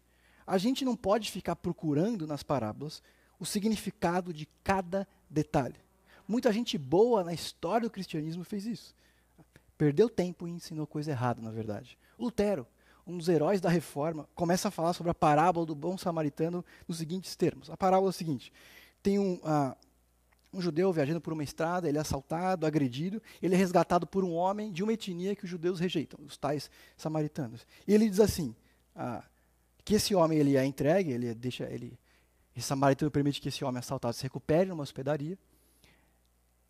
A 0.46 0.58
gente 0.58 0.84
não 0.84 0.94
pode 0.94 1.30
ficar 1.30 1.56
procurando 1.56 2.26
nas 2.26 2.42
parábolas 2.42 3.02
o 3.38 3.46
significado 3.46 4.30
de 4.30 4.46
cada 4.62 5.08
detalhe. 5.30 5.80
Muita 6.28 6.52
gente 6.52 6.76
boa 6.76 7.24
na 7.24 7.32
história 7.32 7.88
do 7.88 7.90
cristianismo 7.90 8.44
fez 8.44 8.66
isso. 8.66 8.94
Perdeu 9.78 10.10
tempo 10.10 10.46
e 10.46 10.50
ensinou 10.50 10.86
coisa 10.86 11.12
errada, 11.12 11.40
na 11.40 11.50
verdade. 11.50 11.96
Lutero, 12.18 12.66
um 13.10 13.18
dos 13.18 13.28
heróis 13.28 13.60
da 13.60 13.68
reforma, 13.68 14.28
começa 14.34 14.68
a 14.68 14.70
falar 14.70 14.92
sobre 14.92 15.10
a 15.10 15.14
parábola 15.14 15.66
do 15.66 15.74
bom 15.74 15.98
samaritano 15.98 16.64
nos 16.86 16.98
seguintes 16.98 17.34
termos. 17.36 17.70
A 17.70 17.76
parábola 17.76 18.08
é 18.08 18.12
a 18.12 18.12
seguinte: 18.12 18.52
tem 19.02 19.18
um, 19.18 19.34
uh, 19.34 19.76
um 20.52 20.60
judeu 20.60 20.92
viajando 20.92 21.20
por 21.20 21.32
uma 21.32 21.44
estrada, 21.44 21.88
ele 21.88 21.98
é 21.98 22.00
assaltado, 22.00 22.66
agredido, 22.66 23.20
ele 23.42 23.54
é 23.54 23.58
resgatado 23.58 24.06
por 24.06 24.24
um 24.24 24.32
homem 24.32 24.72
de 24.72 24.82
uma 24.82 24.92
etnia 24.92 25.34
que 25.34 25.44
os 25.44 25.50
judeus 25.50 25.80
rejeitam, 25.80 26.18
os 26.24 26.36
tais 26.36 26.70
samaritanos. 26.96 27.66
E 27.86 27.92
ele 27.92 28.08
diz 28.08 28.20
assim: 28.20 28.54
uh, 28.96 29.22
que 29.84 29.94
esse 29.94 30.14
homem 30.14 30.38
ele 30.38 30.56
é 30.56 30.64
entregue, 30.64 31.12
ele 31.12 31.34
deixa 31.34 31.64
ele 31.64 31.98
esse 32.56 32.66
samaritano 32.66 33.10
permite 33.10 33.40
que 33.40 33.48
esse 33.48 33.64
homem 33.64 33.78
assaltado 33.78 34.14
se 34.14 34.22
recupere 34.22 34.68
numa 34.68 34.82
hospedaria. 34.82 35.38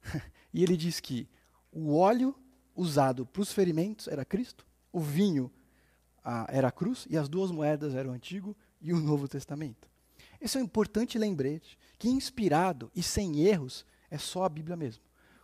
e 0.53 0.63
ele 0.63 0.77
diz 0.77 1.01
que 1.01 1.29
o 1.73 1.97
óleo 1.97 2.35
usado 2.75 3.27
para 3.27 3.43
os 3.43 3.53
ferimentos 3.53 4.09
era 4.09 4.25
Cristo, 4.25 4.67
o 4.93 5.01
vinho 5.01 5.51
a, 6.25 6.47
era 6.49 6.69
a 6.69 6.73
cruz 6.73 7.07
e 7.09 7.17
as 7.17 7.29
duas 7.29 7.51
moedas 7.51 7.95
eram 7.95 8.11
o 8.11 8.15
Antigo 8.15 8.57
e 8.81 8.93
o 8.93 9.01
Novo 9.01 9.29
Testamento. 9.29 9.89
Esse 10.41 10.57
é 10.57 10.61
um 10.61 10.65
importante 10.65 11.19
lembrete 11.19 11.79
que, 11.99 12.09
inspirado 12.09 12.91
e 12.95 13.03
sem 13.03 13.41
erros, 13.41 13.85
é 14.11 14.19
só 14.19 14.45
a 14.45 14.49
Bíblia 14.49 14.77
mesmo. 14.77 15.03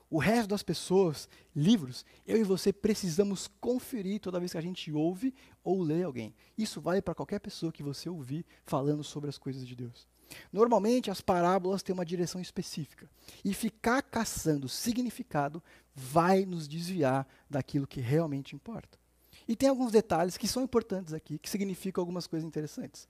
O 0.09 0.19
resto 0.19 0.49
das 0.49 0.63
pessoas, 0.63 1.29
livros, 1.55 2.05
eu 2.25 2.37
e 2.37 2.45
você 2.45 2.73
precisamos 2.73 3.49
conferir 3.61 4.21
toda 4.21 4.39
vez 4.39 4.53
que 4.53 4.59
a 4.59 4.63
gente 4.63 4.93
ouve 4.93 5.35
ou 5.65 5.83
lê 5.83 6.03
alguém. 6.03 6.35
Isso 6.57 6.81
vale 6.81 7.03
para 7.03 7.15
qualquer 7.15 7.41
pessoa 7.41 7.73
que 7.73 7.83
você 7.83 8.09
ouvir 8.09 8.47
falando 8.65 9.03
sobre 9.03 9.29
as 9.29 9.37
coisas 9.37 9.67
de 9.67 9.75
Deus. 9.75 10.07
Normalmente 10.53 11.11
as 11.11 11.21
parábolas 11.21 11.83
têm 11.83 11.93
uma 11.93 12.05
direção 12.05 12.41
específica. 12.41 13.11
E 13.45 13.53
ficar 13.53 14.01
caçando 14.03 14.69
significado 14.69 15.63
vai 15.95 16.45
nos 16.45 16.69
desviar 16.69 17.27
daquilo 17.51 17.87
que 17.87 18.01
realmente 18.01 18.55
importa. 18.55 18.99
E 19.49 19.55
tem 19.55 19.69
alguns 19.69 19.93
detalhes 19.93 20.37
que 20.37 20.49
são 20.49 20.63
importantes 20.63 21.13
aqui, 21.13 21.39
que 21.39 21.49
significam 21.49 22.03
algumas 22.03 22.27
coisas 22.27 22.47
interessantes. 22.47 23.09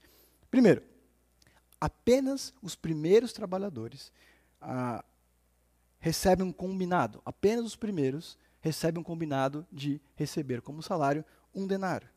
Primeiro, 0.51 0.83
apenas 1.81 2.53
os 2.63 2.75
primeiros 2.75 3.33
trabalhadores 3.33 4.13
ah, 4.61 5.05
recebem 5.99 6.47
um 6.47 6.53
combinado, 6.53 7.23
apenas 7.25 7.65
os 7.65 7.77
primeiros 7.77 8.39
recebem 8.61 9.01
um 9.01 9.05
combinado 9.05 9.67
de 9.73 10.01
receber 10.15 10.61
como 10.61 10.83
salário 10.83 11.25
um 11.55 11.67
denário, 11.67 12.09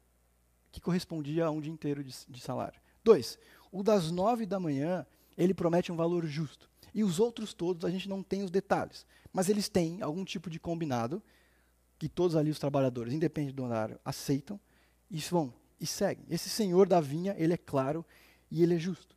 que 0.71 0.81
correspondia 0.81 1.45
a 1.45 1.51
um 1.51 1.61
dia 1.61 1.71
inteiro 1.71 2.03
de, 2.03 2.13
de 2.27 2.41
salário. 2.41 2.79
Dois, 3.03 3.39
o 3.71 3.81
das 3.83 4.11
nove 4.11 4.45
da 4.45 4.59
manhã, 4.59 5.05
ele 5.37 5.53
promete 5.53 5.91
um 5.91 5.95
valor 5.95 6.25
justo. 6.25 6.69
E 6.93 7.03
os 7.03 7.19
outros 7.19 7.53
todos, 7.53 7.85
a 7.85 7.89
gente 7.89 8.09
não 8.09 8.21
tem 8.21 8.43
os 8.43 8.51
detalhes, 8.51 9.05
mas 9.31 9.47
eles 9.47 9.69
têm 9.69 10.01
algum 10.01 10.25
tipo 10.25 10.49
de 10.49 10.59
combinado 10.59 11.23
que 11.99 12.07
todos 12.07 12.37
ali 12.37 12.49
os 12.49 12.57
trabalhadores, 12.57 13.13
independente 13.13 13.53
do 13.53 13.63
horário, 13.63 13.99
aceitam 14.05 14.57
e 15.11 15.19
vão 15.19 15.53
e 15.79 15.85
seguem. 15.85 16.25
Esse 16.29 16.49
senhor 16.49 16.87
da 16.87 17.01
vinha, 17.01 17.35
ele 17.37 17.53
é 17.53 17.57
claro 17.57 18.05
e 18.49 18.63
ele 18.63 18.75
é 18.75 18.79
justo. 18.79 19.15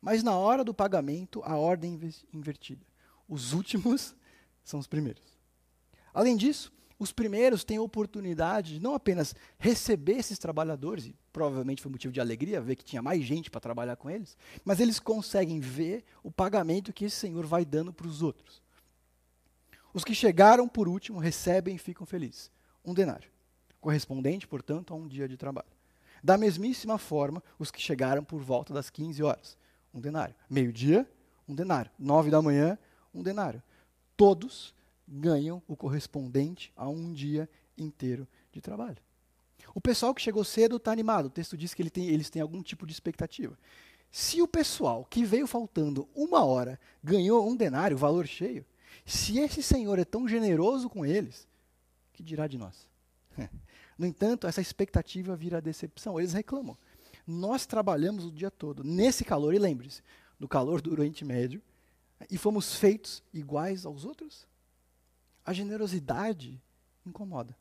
Mas 0.00 0.22
na 0.22 0.36
hora 0.36 0.64
do 0.64 0.72
pagamento, 0.72 1.42
a 1.44 1.56
ordem 1.56 2.00
é 2.02 2.36
invertida. 2.36 2.84
Os 3.28 3.52
últimos 3.52 4.16
são 4.64 4.80
os 4.80 4.86
primeiros. 4.86 5.22
Além 6.14 6.34
disso, 6.34 6.72
os 6.98 7.12
primeiros 7.12 7.62
têm 7.62 7.76
a 7.76 7.82
oportunidade 7.82 8.74
de 8.74 8.80
não 8.80 8.94
apenas 8.94 9.34
receber 9.58 10.16
esses 10.16 10.38
trabalhadores, 10.38 11.06
e 11.06 11.14
provavelmente 11.32 11.82
foi 11.82 11.92
motivo 11.92 12.12
de 12.12 12.20
alegria 12.20 12.60
ver 12.60 12.74
que 12.74 12.84
tinha 12.84 13.02
mais 13.02 13.22
gente 13.22 13.50
para 13.50 13.60
trabalhar 13.60 13.96
com 13.96 14.08
eles, 14.10 14.36
mas 14.64 14.80
eles 14.80 14.98
conseguem 14.98 15.60
ver 15.60 16.04
o 16.22 16.30
pagamento 16.30 16.92
que 16.92 17.04
esse 17.04 17.16
senhor 17.16 17.46
vai 17.46 17.64
dando 17.64 17.92
para 17.92 18.06
os 18.06 18.22
outros. 18.22 18.62
Os 19.92 20.04
que 20.04 20.14
chegaram 20.14 20.68
por 20.68 20.88
último 20.88 21.18
recebem 21.18 21.76
e 21.76 21.78
ficam 21.78 22.06
felizes. 22.06 22.50
Um 22.84 22.94
denário, 22.94 23.30
correspondente, 23.80 24.46
portanto, 24.46 24.92
a 24.92 24.96
um 24.96 25.06
dia 25.06 25.28
de 25.28 25.36
trabalho. 25.36 25.68
Da 26.22 26.36
mesmíssima 26.36 26.98
forma, 26.98 27.42
os 27.58 27.70
que 27.70 27.80
chegaram 27.80 28.24
por 28.24 28.40
volta 28.40 28.74
das 28.74 28.90
15 28.90 29.22
horas. 29.22 29.56
Um 29.92 30.00
denário. 30.00 30.34
Meio-dia, 30.48 31.08
um 31.48 31.54
denário. 31.54 31.90
Nove 31.98 32.30
da 32.30 32.42
manhã, 32.42 32.78
um 33.14 33.22
denário. 33.22 33.62
Todos 34.16 34.74
ganham 35.06 35.62
o 35.66 35.76
correspondente 35.76 36.72
a 36.76 36.88
um 36.88 37.12
dia 37.12 37.48
inteiro 37.76 38.26
de 38.52 38.60
trabalho. 38.60 38.98
O 39.74 39.80
pessoal 39.80 40.14
que 40.14 40.22
chegou 40.22 40.44
cedo 40.44 40.76
está 40.76 40.92
animado. 40.92 41.26
O 41.26 41.30
texto 41.30 41.56
diz 41.56 41.72
que 41.72 41.82
ele 41.82 41.90
tem, 41.90 42.08
eles 42.08 42.30
têm 42.30 42.42
algum 42.42 42.62
tipo 42.62 42.86
de 42.86 42.92
expectativa. 42.92 43.56
Se 44.10 44.40
o 44.40 44.48
pessoal 44.48 45.06
que 45.08 45.24
veio 45.24 45.46
faltando 45.46 46.08
uma 46.14 46.44
hora 46.44 46.80
ganhou 47.02 47.48
um 47.48 47.54
denário, 47.54 47.96
valor 47.96 48.26
cheio, 48.26 48.64
se 49.08 49.38
esse 49.38 49.62
Senhor 49.62 49.98
é 49.98 50.04
tão 50.04 50.28
generoso 50.28 50.88
com 50.88 51.04
eles, 51.04 51.48
que 52.12 52.22
dirá 52.22 52.46
de 52.46 52.58
nós? 52.58 52.86
No 53.98 54.06
entanto, 54.06 54.46
essa 54.46 54.60
expectativa 54.60 55.34
vira 55.34 55.60
decepção. 55.60 56.20
Eles 56.20 56.32
reclamam. 56.32 56.78
Nós 57.26 57.66
trabalhamos 57.66 58.24
o 58.24 58.30
dia 58.30 58.48
todo 58.48 58.84
nesse 58.84 59.24
calor, 59.24 59.52
e 59.52 59.58
lembre-se, 59.58 60.02
no 60.38 60.46
calor 60.46 60.80
do 60.80 60.92
Oriente 60.92 61.24
Médio, 61.24 61.60
e 62.30 62.38
fomos 62.38 62.76
feitos 62.76 63.24
iguais 63.34 63.84
aos 63.84 64.04
outros? 64.04 64.46
A 65.44 65.52
generosidade 65.52 66.62
incomoda. 67.04 67.56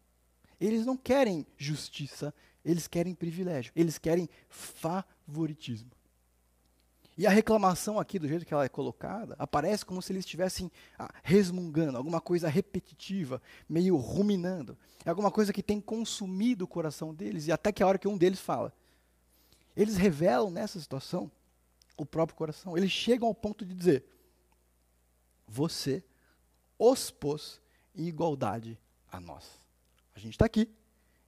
Eles 0.62 0.86
não 0.86 0.96
querem 0.96 1.44
justiça, 1.58 2.32
eles 2.64 2.88
querem 2.88 3.16
privilégio, 3.16 3.72
eles 3.76 3.98
querem 3.98 4.30
favoritismo. 4.48 5.90
E 7.18 7.26
a 7.26 7.32
reclamação 7.32 8.00
aqui, 8.00 8.20
do 8.20 8.28
jeito 8.28 8.46
que 8.46 8.54
ela 8.54 8.66
é 8.66 8.70
colocada, 8.70 9.36
aparece 9.40 9.84
como 9.84 10.02
se 10.02 10.12
eles 10.14 10.24
estivessem 10.24 10.72
ah, 11.00 11.12
resmungando, 11.24 11.98
alguma 11.98 12.22
coisa 12.22 12.48
repetitiva, 12.48 13.42
meio 13.68 13.98
ruminando. 13.98 14.78
É 15.04 15.10
alguma 15.10 15.32
coisa 15.32 15.52
que 15.52 15.64
tem 15.64 15.82
consumido 15.82 16.66
o 16.66 16.68
coração 16.68 17.16
deles, 17.16 17.48
e 17.48 17.52
até 17.52 17.72
que 17.72 17.82
a 17.82 17.88
hora 17.88 17.98
que 17.98 18.08
um 18.08 18.18
deles 18.18 18.40
fala. 18.40 18.72
Eles 19.76 19.98
revelam 19.98 20.52
nessa 20.52 20.80
situação 20.80 21.32
o 21.98 22.06
próprio 22.06 22.38
coração. 22.38 22.78
Eles 22.78 22.92
chegam 22.92 23.28
ao 23.28 23.34
ponto 23.34 23.66
de 23.66 23.74
dizer: 23.74 24.06
Você 25.48 26.04
os 26.78 27.10
pôs 27.10 27.60
em 27.96 28.06
igualdade 28.06 28.80
a 29.12 29.20
nós. 29.20 29.60
A 30.16 30.20
gente 30.20 30.34
está 30.34 30.46
aqui 30.46 30.70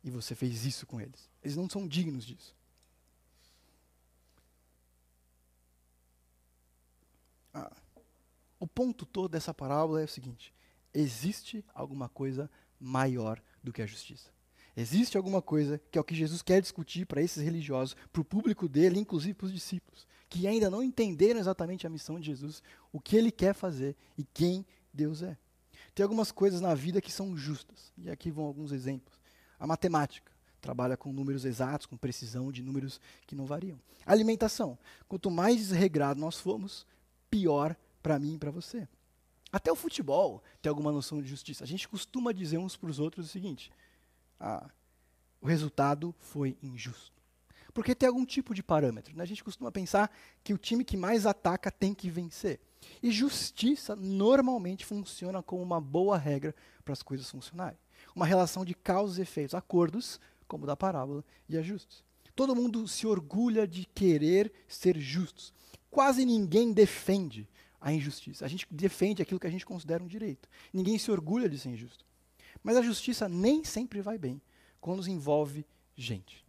e 0.04 0.12
você 0.12 0.36
fez 0.36 0.66
isso 0.66 0.86
com 0.86 1.02
eles. 1.02 1.30
Eles 1.44 1.58
não 1.58 1.68
são 1.68 1.88
dignos 1.88 2.24
disso. 2.26 2.56
Ah, 7.54 7.72
o 8.60 8.68
ponto 8.68 9.06
todo 9.06 9.32
dessa 9.32 9.54
parábola 9.54 10.02
é 10.02 10.06
o 10.06 10.08
seguinte: 10.08 10.54
existe 10.94 11.64
alguma 11.74 12.10
coisa 12.10 12.50
maior 12.80 13.42
do 13.64 13.74
que 13.74 13.82
a 13.82 13.86
justiça. 13.86 14.30
Existe 14.76 15.18
alguma 15.18 15.42
coisa 15.42 15.82
que 15.92 15.98
é 15.98 16.02
o 16.02 16.04
que 16.04 16.16
Jesus 16.16 16.42
quer 16.42 16.62
discutir 16.62 17.06
para 17.06 17.22
esses 17.22 17.44
religiosos, 17.44 17.96
para 18.14 18.22
o 18.22 18.26
público 18.26 18.68
dele, 18.68 19.00
inclusive 19.00 19.34
para 19.34 19.48
os 19.48 19.54
discípulos, 19.54 20.08
que 20.30 20.48
ainda 20.48 20.70
não 20.70 20.82
entenderam 20.82 21.40
exatamente 21.40 21.86
a 21.86 21.90
missão 21.90 22.20
de 22.20 22.28
Jesus, 22.28 22.64
o 22.92 23.00
que 23.00 23.18
ele 23.18 23.32
quer 23.32 23.54
fazer 23.54 23.96
e 24.18 24.24
quem 24.24 24.66
Deus 24.94 25.22
é. 25.22 25.38
Tem 25.94 26.04
algumas 26.04 26.32
coisas 26.32 26.62
na 26.62 26.74
vida 26.76 27.02
que 27.02 27.12
são 27.12 27.36
justas, 27.36 27.92
e 27.98 28.10
aqui 28.10 28.32
vão 28.32 28.46
alguns 28.46 28.72
exemplos. 28.72 29.20
A 29.60 29.68
matemática 29.68 30.32
trabalha 30.62 30.96
com 30.96 31.12
números 31.12 31.46
exatos, 31.46 31.86
com 31.86 31.98
precisão 31.98 32.52
de 32.52 32.62
números 32.62 33.02
que 33.26 33.36
não 33.36 33.46
variam. 33.46 33.80
A 34.06 34.12
alimentação, 34.12 34.78
quanto 35.08 35.30
mais 35.30 35.58
desregrado 35.58 36.20
nós 36.20 36.38
formos, 36.38 36.86
pior 37.30 37.76
para 38.02 38.20
mim 38.20 38.36
e 38.36 38.38
para 38.38 38.52
você. 38.52 38.88
Até 39.52 39.72
o 39.72 39.76
futebol 39.76 40.44
tem 40.62 40.70
alguma 40.70 40.92
noção 40.92 41.22
de 41.22 41.28
justiça. 41.28 41.64
A 41.64 41.68
gente 41.68 41.88
costuma 41.88 42.32
dizer 42.32 42.58
uns 42.58 42.76
para 42.76 42.90
os 42.90 43.00
outros 43.00 43.28
o 43.28 43.30
seguinte: 43.30 43.72
ah, 44.40 44.70
o 45.42 45.48
resultado 45.48 46.14
foi 46.20 46.58
injusto. 46.62 47.20
Porque 47.74 47.96
tem 47.96 48.08
algum 48.08 48.26
tipo 48.26 48.54
de 48.54 48.64
parâmetro. 48.64 49.16
Né? 49.16 49.24
A 49.24 49.28
gente 49.28 49.44
costuma 49.44 49.72
pensar 49.72 50.12
que 50.44 50.54
o 50.54 50.58
time 50.58 50.84
que 50.84 50.98
mais 50.98 51.26
ataca 51.26 51.72
tem 51.72 51.94
que 51.94 52.10
vencer. 52.10 52.60
E 53.02 53.12
justiça 53.12 53.96
normalmente 53.96 54.86
funciona 54.86 55.44
como 55.44 55.62
uma 55.62 55.80
boa 55.80 56.18
regra 56.18 56.56
para 56.84 56.94
as 56.94 57.04
coisas 57.04 57.30
funcionarem. 57.30 57.78
Uma 58.16 58.26
relação 58.26 58.64
de 58.66 58.74
causas 58.74 59.18
e 59.18 59.22
efeitos, 59.22 59.54
acordos, 59.54 60.20
como 60.48 60.66
da 60.66 60.76
parábola, 60.76 61.24
e 61.48 61.58
ajustes. 61.58 62.04
Todo 62.36 62.56
mundo 62.56 62.88
se 62.88 63.06
orgulha 63.06 63.68
de 63.68 63.86
querer 63.86 64.52
ser 64.68 64.98
justos 64.98 65.54
quase 65.90 66.26
ninguém 66.26 66.72
defende 66.72 67.48
a 67.80 67.94
injustiça. 67.94 68.46
A 68.46 68.48
gente 68.48 68.68
defende 68.70 69.22
aquilo 69.22 69.40
que 69.40 69.48
a 69.48 69.52
gente 69.52 69.66
considera 69.66 70.04
um 70.04 70.08
direito. 70.08 70.50
Ninguém 70.74 70.98
se 70.98 71.12
orgulha 71.12 71.50
de 71.50 71.58
ser 71.58 71.70
injusto. 71.70 72.06
Mas 72.64 72.78
a 72.78 72.82
justiça 72.82 73.30
nem 73.30 73.64
sempre 73.64 74.02
vai 74.02 74.18
bem 74.18 74.42
quando 74.82 74.98
nos 74.98 75.08
envolve 75.08 75.66
gente. 75.96 76.46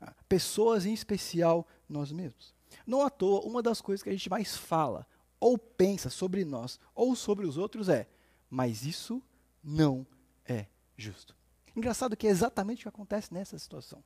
Ah, 0.00 0.14
pessoas, 0.28 0.86
em 0.86 0.92
especial 0.92 1.66
nós 1.88 2.12
mesmos. 2.12 2.54
Não 2.86 3.02
à 3.02 3.10
toa, 3.10 3.44
uma 3.44 3.62
das 3.62 3.80
coisas 3.80 4.02
que 4.02 4.08
a 4.08 4.12
gente 4.12 4.30
mais 4.30 4.56
fala 4.56 5.06
ou 5.40 5.56
pensa 5.56 6.10
sobre 6.10 6.44
nós 6.44 6.78
ou 6.94 7.14
sobre 7.14 7.46
os 7.46 7.56
outros 7.56 7.88
é: 7.88 8.08
mas 8.48 8.84
isso 8.84 9.22
não 9.62 10.06
é 10.44 10.66
justo. 10.96 11.36
Engraçado 11.74 12.16
que 12.16 12.26
é 12.26 12.30
exatamente 12.30 12.80
o 12.80 12.82
que 12.82 12.88
acontece 12.88 13.32
nessa 13.32 13.58
situação. 13.58 14.02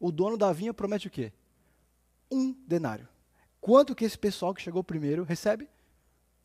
O 0.00 0.10
dono 0.10 0.36
da 0.36 0.52
vinha 0.52 0.74
promete 0.74 1.06
o 1.06 1.10
quê? 1.10 1.32
Um 2.30 2.52
denário. 2.66 3.08
Quanto 3.64 3.94
que 3.94 4.04
esse 4.04 4.18
pessoal 4.18 4.52
que 4.52 4.60
chegou 4.60 4.84
primeiro 4.84 5.24
recebe? 5.24 5.66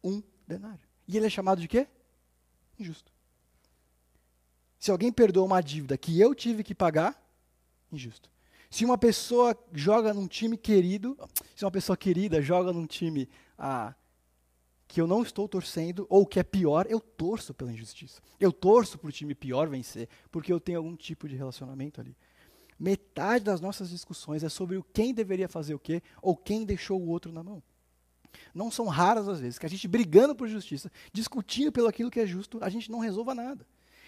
Um 0.01 0.23
denário. 0.47 0.79
E 1.05 1.17
ele 1.17 1.25
é 1.25 1.29
chamado 1.29 1.59
de 1.59 1.67
quê? 1.67 1.85
Injusto. 2.79 3.11
Se 4.79 4.89
alguém 4.89 5.11
perdoa 5.11 5.43
uma 5.43 5.59
dívida 5.59 5.97
que 5.97 6.17
eu 6.17 6.33
tive 6.33 6.63
que 6.63 6.73
pagar, 6.73 7.21
injusto. 7.91 8.31
Se 8.69 8.85
uma 8.85 8.97
pessoa 8.97 9.53
joga 9.73 10.13
num 10.13 10.29
time 10.29 10.55
querido, 10.55 11.17
se 11.57 11.65
uma 11.65 11.71
pessoa 11.71 11.97
querida 11.97 12.41
joga 12.41 12.71
num 12.71 12.85
time 12.85 13.27
ah, 13.57 13.93
que 14.87 15.01
eu 15.01 15.05
não 15.05 15.21
estou 15.21 15.45
torcendo, 15.45 16.07
ou 16.09 16.25
que 16.25 16.39
é 16.39 16.43
pior, 16.43 16.87
eu 16.89 17.01
torço 17.01 17.53
pela 17.53 17.73
injustiça. 17.73 18.21
Eu 18.39 18.53
torço 18.53 18.97
para 18.97 19.09
o 19.09 19.11
time 19.11 19.35
pior 19.35 19.67
vencer, 19.67 20.07
porque 20.31 20.53
eu 20.53 20.59
tenho 20.61 20.77
algum 20.77 20.95
tipo 20.95 21.27
de 21.27 21.35
relacionamento 21.35 21.99
ali. 21.99 22.15
Metade 22.79 23.43
das 23.43 23.59
nossas 23.59 23.89
discussões 23.89 24.43
é 24.43 24.49
sobre 24.49 24.77
o 24.77 24.83
quem 24.83 25.13
deveria 25.13 25.49
fazer 25.49 25.73
o 25.73 25.79
quê 25.79 26.01
ou 26.21 26.35
quem 26.35 26.63
deixou 26.63 27.01
o 27.01 27.07
outro 27.07 27.31
na 27.31 27.43
mão. 27.43 27.61
Não 28.53 28.71
são 28.71 28.87
raras 28.87 29.27
as 29.27 29.39
vezes 29.39 29.59
que 29.59 29.65
a 29.65 29.69
gente 29.69 29.87
brigando 29.87 30.35
por 30.35 30.47
justiça, 30.47 30.91
discutindo 31.11 31.71
pelo 31.71 31.87
aquilo 31.87 32.09
que 32.09 32.19
é 32.19 32.25
justo, 32.25 32.63
a 32.63 32.69
gente 32.69 32.89
não 32.89 32.99
resolva 32.99 33.35
nada. 33.35 33.65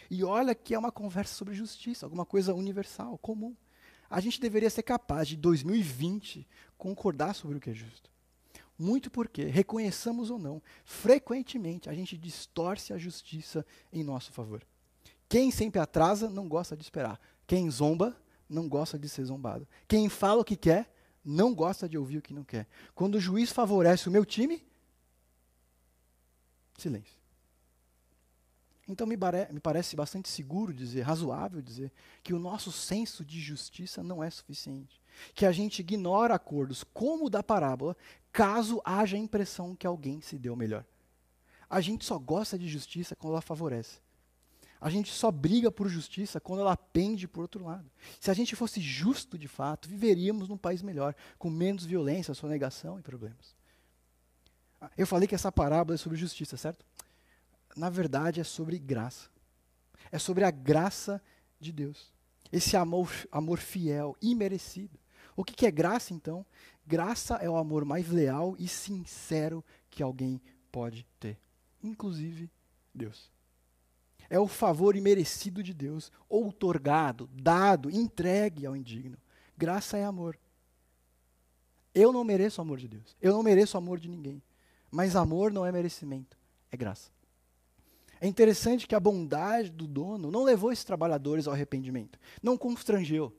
E 0.10 0.24
olha 0.24 0.56
que 0.56 0.74
é 0.74 0.80
uma 0.80 0.92
conversa 0.92 1.34
sobre 1.34 1.54
justiça, 1.54 2.06
alguma 2.06 2.26
coisa 2.26 2.54
universal, 2.54 3.18
comum. 3.18 3.56
A 4.10 4.20
gente 4.20 4.40
deveria 4.40 4.70
ser 4.70 4.84
capaz 4.84 5.28
de, 5.28 5.38
2020, 5.38 6.48
concordar 6.78 7.34
sobre 7.34 7.58
o 7.58 7.60
que 7.60 7.70
é 7.70 7.74
justo. 7.74 8.10
Muito 8.78 9.12
porque, 9.12 9.46
reconheçamos 9.46 10.30
ou 10.30 10.40
não, 10.40 10.62
frequentemente 10.84 11.90
a 11.90 11.94
gente 11.94 12.18
distorce 12.18 12.94
a 12.94 12.98
justiça 12.98 13.66
em 13.92 14.04
nosso 14.04 14.32
favor. 14.34 14.64
Quem 15.30 15.52
sempre 15.52 15.80
atrasa 15.80 16.30
não 16.30 16.48
gosta 16.48 16.76
de 16.76 16.84
esperar. 16.84 17.20
Quem 17.48 17.70
zomba 17.70 18.18
não 18.52 18.68
gosta 18.68 19.00
de 19.00 19.08
ser 19.08 19.26
zombado. 19.26 19.68
Quem 19.88 20.10
fala 20.10 20.42
o 20.42 20.46
que 20.46 20.56
quer, 20.56 20.94
não 21.24 21.54
gosta 21.54 21.88
de 21.88 21.98
ouvir 21.98 22.18
o 22.18 22.22
que 22.22 22.34
não 22.34 22.44
quer. 22.44 22.68
Quando 22.94 23.16
o 23.16 23.20
juiz 23.20 23.52
favorece 23.52 24.10
o 24.10 24.12
meu 24.12 24.26
time, 24.26 24.66
silêncio. 26.78 27.22
Então 28.88 29.08
me, 29.08 29.16
me, 29.52 29.60
parece 29.60 29.96
bastante 29.96 30.28
seguro 30.28 30.74
dizer, 30.74 31.02
razoável 31.02 31.62
dizer, 31.62 31.92
que 32.22 32.34
o 32.34 32.40
nosso 32.40 32.72
senso 32.72 33.24
de 33.24 33.40
justiça 33.40 34.04
não 34.04 34.24
é 34.24 34.30
suficiente. 34.30 35.00
Que 35.34 35.46
a 35.46 35.52
gente 35.52 35.80
ignora 35.80 36.36
acordos 36.36 36.84
como 36.84 37.28
o 37.28 37.30
da 37.30 37.42
parábola, 37.42 37.96
caso 38.32 38.82
haja 38.84 39.16
a 39.16 39.20
impressão 39.20 39.76
que 39.76 39.88
alguém 39.88 40.20
se 40.20 40.38
deu 40.38 40.56
melhor. 40.56 40.84
A 41.70 41.80
gente 41.80 42.04
só 42.04 42.20
gosta 42.20 42.60
de 42.60 42.68
justiça 42.68 43.16
quando 43.16 43.34
ela 43.34 43.42
favorece. 43.42 44.02
A 44.82 44.90
gente 44.90 45.14
só 45.14 45.30
briga 45.30 45.72
por 45.72 45.88
justiça 45.88 46.42
quando 46.42 46.62
ela 46.62 46.76
pende 46.76 47.28
por 47.28 47.42
outro 47.42 47.64
lado. 47.64 47.90
Se 48.20 48.32
a 48.32 48.34
gente 48.34 48.56
fosse 48.56 48.82
justo 48.82 49.38
de 49.38 49.48
fato, 49.48 49.88
viveríamos 49.88 50.50
num 50.50 50.58
país 50.58 50.82
melhor, 50.82 51.16
com 51.38 51.52
menos 51.52 51.86
violência, 51.86 52.34
sonegação 52.34 52.98
e 52.98 53.04
problemas. 53.04 53.56
Eu 54.98 55.06
falei 55.06 55.28
que 55.28 55.36
essa 55.36 55.52
parábola 55.52 55.94
é 55.94 55.98
sobre 56.00 56.18
justiça, 56.18 56.58
certo? 56.58 56.84
Na 57.78 57.92
verdade, 57.92 58.42
é 58.42 58.44
sobre 58.44 58.80
graça. 58.80 59.30
É 60.12 60.18
sobre 60.18 60.44
a 60.44 60.50
graça 60.50 61.22
de 61.60 61.72
Deus. 61.72 62.12
Esse 62.52 62.76
amor, 62.76 63.12
amor 63.32 63.60
fiel, 63.60 64.18
imerecido. 64.20 65.00
O 65.36 65.44
que, 65.44 65.54
que 65.54 65.68
é 65.68 65.72
graça, 65.72 66.12
então? 66.12 66.44
Graça 66.88 67.36
é 67.36 67.48
o 67.48 67.56
amor 67.56 67.86
mais 67.86 68.10
leal 68.10 68.56
e 68.58 68.68
sincero 68.68 69.64
que 69.92 70.02
alguém 70.02 70.42
pode 70.72 71.06
ter, 71.20 71.38
inclusive 71.84 72.50
Deus 72.94 73.30
é 74.32 74.40
o 74.40 74.48
favor 74.48 74.96
imerecido 74.96 75.62
de 75.62 75.74
Deus, 75.74 76.10
outorgado, 76.30 77.30
dado, 77.34 77.92
entregue 77.92 78.66
ao 78.66 78.78
indigno. 78.78 79.18
Graça 79.58 79.98
é 79.98 80.06
amor. 80.06 80.40
Eu 81.94 82.14
não 82.14 82.24
mereço 82.24 82.62
o 82.62 82.64
amor 82.64 82.78
de 82.80 82.88
Deus. 82.88 83.14
Eu 83.22 83.34
não 83.34 83.44
mereço 83.44 83.76
o 83.76 83.78
amor 83.78 84.00
de 84.00 84.08
ninguém. 84.08 84.42
Mas 84.90 85.18
amor 85.18 85.52
não 85.52 85.66
é 85.66 85.72
merecimento, 85.72 86.38
é 86.72 86.78
graça. 86.78 87.12
É 88.22 88.28
interessante 88.28 88.88
que 88.88 88.96
a 88.96 89.02
bondade 89.02 89.70
do 89.70 89.86
dono 89.86 90.32
não 90.32 90.46
levou 90.46 90.72
esses 90.72 90.86
trabalhadores 90.86 91.46
ao 91.46 91.54
arrependimento, 91.54 92.18
não 92.42 92.58
constrangeu. 92.58 93.36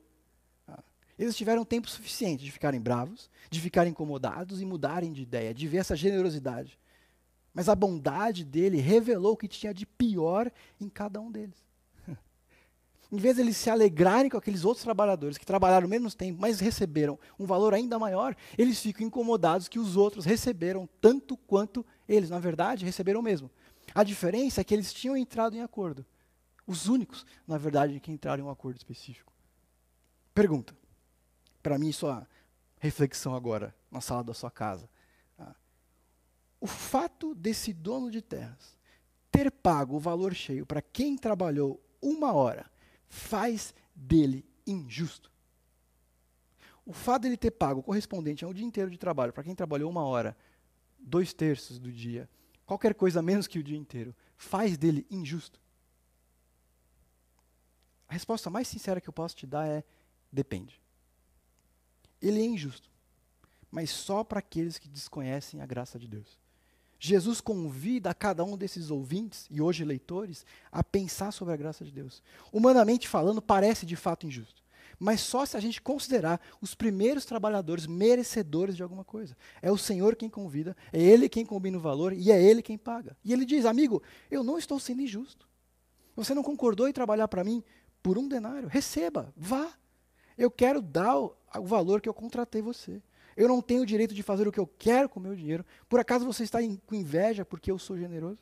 Ah, 0.67 0.83
eles 1.17 1.35
tiveram 1.35 1.65
tempo 1.65 1.89
suficiente 1.89 2.43
de 2.43 2.51
ficarem 2.51 2.79
bravos, 2.79 3.31
de 3.49 3.59
ficarem 3.59 3.89
incomodados 3.89 4.61
e 4.61 4.65
mudarem 4.65 5.11
de 5.11 5.23
ideia, 5.23 5.55
de 5.55 5.67
ver 5.67 5.77
essa 5.77 5.95
generosidade. 5.95 6.77
Mas 7.53 7.69
a 7.69 7.75
bondade 7.75 8.43
dele 8.43 8.77
revelou 8.77 9.33
o 9.33 9.37
que 9.37 9.47
tinha 9.47 9.73
de 9.73 9.85
pior 9.85 10.51
em 10.81 10.89
cada 10.89 11.21
um 11.21 11.31
deles. 11.31 11.63
em 13.11 13.17
vez 13.17 13.35
de 13.35 13.41
eles 13.41 13.57
se 13.57 13.69
alegrarem 13.69 14.29
com 14.29 14.37
aqueles 14.37 14.65
outros 14.65 14.83
trabalhadores 14.83 15.37
que 15.37 15.45
trabalharam 15.45 15.87
menos 15.87 16.15
tempo, 16.15 16.41
mas 16.41 16.59
receberam 16.59 17.19
um 17.37 17.45
valor 17.45 17.73
ainda 17.73 17.99
maior, 17.99 18.35
eles 18.57 18.79
ficam 18.79 19.05
incomodados 19.05 19.67
que 19.67 19.77
os 19.77 19.95
outros 19.95 20.25
receberam 20.25 20.89
tanto 20.99 21.37
quanto 21.37 21.85
eles, 22.09 22.29
na 22.29 22.39
verdade, 22.39 22.85
receberam 22.85 23.19
o 23.19 23.23
mesmo. 23.23 23.51
A 23.93 24.03
diferença 24.03 24.61
é 24.61 24.63
que 24.63 24.73
eles 24.73 24.91
tinham 24.91 25.15
entrado 25.15 25.55
em 25.55 25.61
acordo. 25.61 26.03
Os 26.65 26.87
únicos, 26.87 27.25
na 27.47 27.57
verdade, 27.57 27.99
que 27.99 28.11
entraram 28.11 28.43
em 28.43 28.47
um 28.47 28.49
acordo 28.49 28.77
específico. 28.77 29.31
Pergunta. 30.33 30.75
Para 31.61 31.77
mim, 31.77 31.91
sua 31.91 32.27
reflexão 32.79 33.35
agora, 33.35 33.75
na 33.91 34.01
sala 34.01 34.23
da 34.23 34.33
sua 34.33 34.49
casa. 34.49 34.89
O 36.63 36.65
fato 36.65 37.35
desse 37.35 37.73
dono 37.73 38.09
de 38.09 38.21
terras 38.21 38.79
ter 39.29 39.51
pago 39.51 39.97
o 39.97 39.99
valor 39.99 40.33
cheio 40.33 40.65
para 40.65 40.81
quem 40.81 41.17
trabalhou 41.17 41.83
uma 42.01 42.31
hora 42.31 42.71
faz 43.09 43.73
dele 43.93 44.45
injusto. 44.65 45.29
O 46.85 46.93
fato 46.93 47.23
dele 47.23 47.35
ter 47.35 47.51
pago 47.51 47.81
o 47.81 47.83
correspondente 47.83 48.45
a 48.45 48.47
um 48.47 48.53
dia 48.53 48.65
inteiro 48.65 48.89
de 48.89 48.97
trabalho 48.97 49.33
para 49.33 49.43
quem 49.43 49.53
trabalhou 49.53 49.91
uma 49.91 50.05
hora, 50.05 50.37
dois 50.97 51.33
terços 51.33 51.77
do 51.77 51.91
dia, 51.91 52.29
qualquer 52.65 52.95
coisa 52.95 53.21
menos 53.21 53.45
que 53.45 53.59
o 53.59 53.63
dia 53.63 53.77
inteiro, 53.77 54.15
faz 54.37 54.77
dele 54.77 55.05
injusto? 55.11 55.59
A 58.07 58.13
resposta 58.13 58.49
mais 58.49 58.69
sincera 58.69 59.01
que 59.01 59.09
eu 59.09 59.13
posso 59.13 59.35
te 59.35 59.45
dar 59.45 59.67
é: 59.67 59.83
depende. 60.31 60.81
Ele 62.21 62.39
é 62.39 62.45
injusto, 62.45 62.89
mas 63.69 63.89
só 63.89 64.23
para 64.23 64.39
aqueles 64.39 64.79
que 64.79 64.87
desconhecem 64.87 65.59
a 65.59 65.65
graça 65.65 65.99
de 65.99 66.07
Deus. 66.07 66.41
Jesus 67.05 67.41
convida 67.41 68.11
a 68.11 68.13
cada 68.13 68.45
um 68.45 68.55
desses 68.55 68.89
ouvintes, 68.89 69.45
e 69.51 69.61
hoje 69.61 69.83
leitores, 69.83 70.45
a 70.71 70.81
pensar 70.81 71.33
sobre 71.33 71.53
a 71.53 71.57
graça 71.57 71.83
de 71.83 71.91
Deus. 71.91 72.23
Humanamente 72.49 73.09
falando, 73.09 73.41
parece 73.41 73.85
de 73.85 73.97
fato 73.97 74.25
injusto. 74.25 74.63
Mas 74.97 75.19
só 75.19 75.45
se 75.45 75.57
a 75.57 75.59
gente 75.59 75.81
considerar 75.81 76.39
os 76.61 76.73
primeiros 76.73 77.25
trabalhadores 77.25 77.85
merecedores 77.87 78.77
de 78.77 78.83
alguma 78.83 79.03
coisa. 79.03 79.35
É 79.61 79.69
o 79.69 79.77
Senhor 79.77 80.15
quem 80.15 80.29
convida, 80.29 80.77
é 80.93 81.01
Ele 81.01 81.27
quem 81.27 81.45
combina 81.45 81.77
o 81.77 81.81
valor 81.81 82.13
e 82.13 82.31
é 82.31 82.41
Ele 82.41 82.61
quem 82.61 82.77
paga. 82.77 83.17
E 83.21 83.33
Ele 83.33 83.43
diz: 83.43 83.65
Amigo, 83.65 84.01
eu 84.31 84.41
não 84.41 84.57
estou 84.57 84.79
sendo 84.79 85.01
injusto. 85.01 85.45
Você 86.15 86.33
não 86.33 86.41
concordou 86.41 86.87
em 86.87 86.93
trabalhar 86.93 87.27
para 87.27 87.43
mim 87.43 87.61
por 88.01 88.17
um 88.17 88.29
denário? 88.29 88.69
Receba, 88.69 89.33
vá. 89.35 89.73
Eu 90.37 90.49
quero 90.49 90.81
dar 90.81 91.19
o, 91.19 91.35
o 91.57 91.65
valor 91.65 91.99
que 91.99 92.07
eu 92.07 92.13
contratei 92.13 92.61
você. 92.61 93.01
Eu 93.35 93.47
não 93.47 93.61
tenho 93.61 93.83
o 93.83 93.85
direito 93.85 94.13
de 94.13 94.23
fazer 94.23 94.47
o 94.47 94.51
que 94.51 94.59
eu 94.59 94.67
quero 94.67 95.09
com 95.09 95.19
o 95.19 95.23
meu 95.23 95.35
dinheiro. 95.35 95.65
Por 95.89 95.99
acaso 95.99 96.25
você 96.25 96.43
está 96.43 96.61
em, 96.61 96.75
com 96.85 96.95
inveja 96.95 97.43
porque 97.43 97.71
eu 97.71 97.77
sou 97.77 97.97
generoso? 97.97 98.39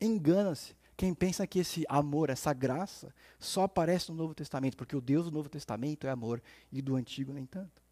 Engana-se 0.00 0.74
quem 0.96 1.14
pensa 1.14 1.46
que 1.46 1.58
esse 1.58 1.84
amor, 1.88 2.30
essa 2.30 2.52
graça, 2.52 3.14
só 3.38 3.64
aparece 3.64 4.10
no 4.10 4.16
Novo 4.16 4.34
Testamento, 4.34 4.76
porque 4.76 4.96
o 4.96 5.00
Deus 5.00 5.24
do 5.24 5.32
Novo 5.32 5.48
Testamento 5.48 6.06
é 6.06 6.10
amor 6.10 6.42
e 6.70 6.80
do 6.80 6.96
Antigo 6.96 7.32
nem 7.32 7.46
tanto. 7.46 7.82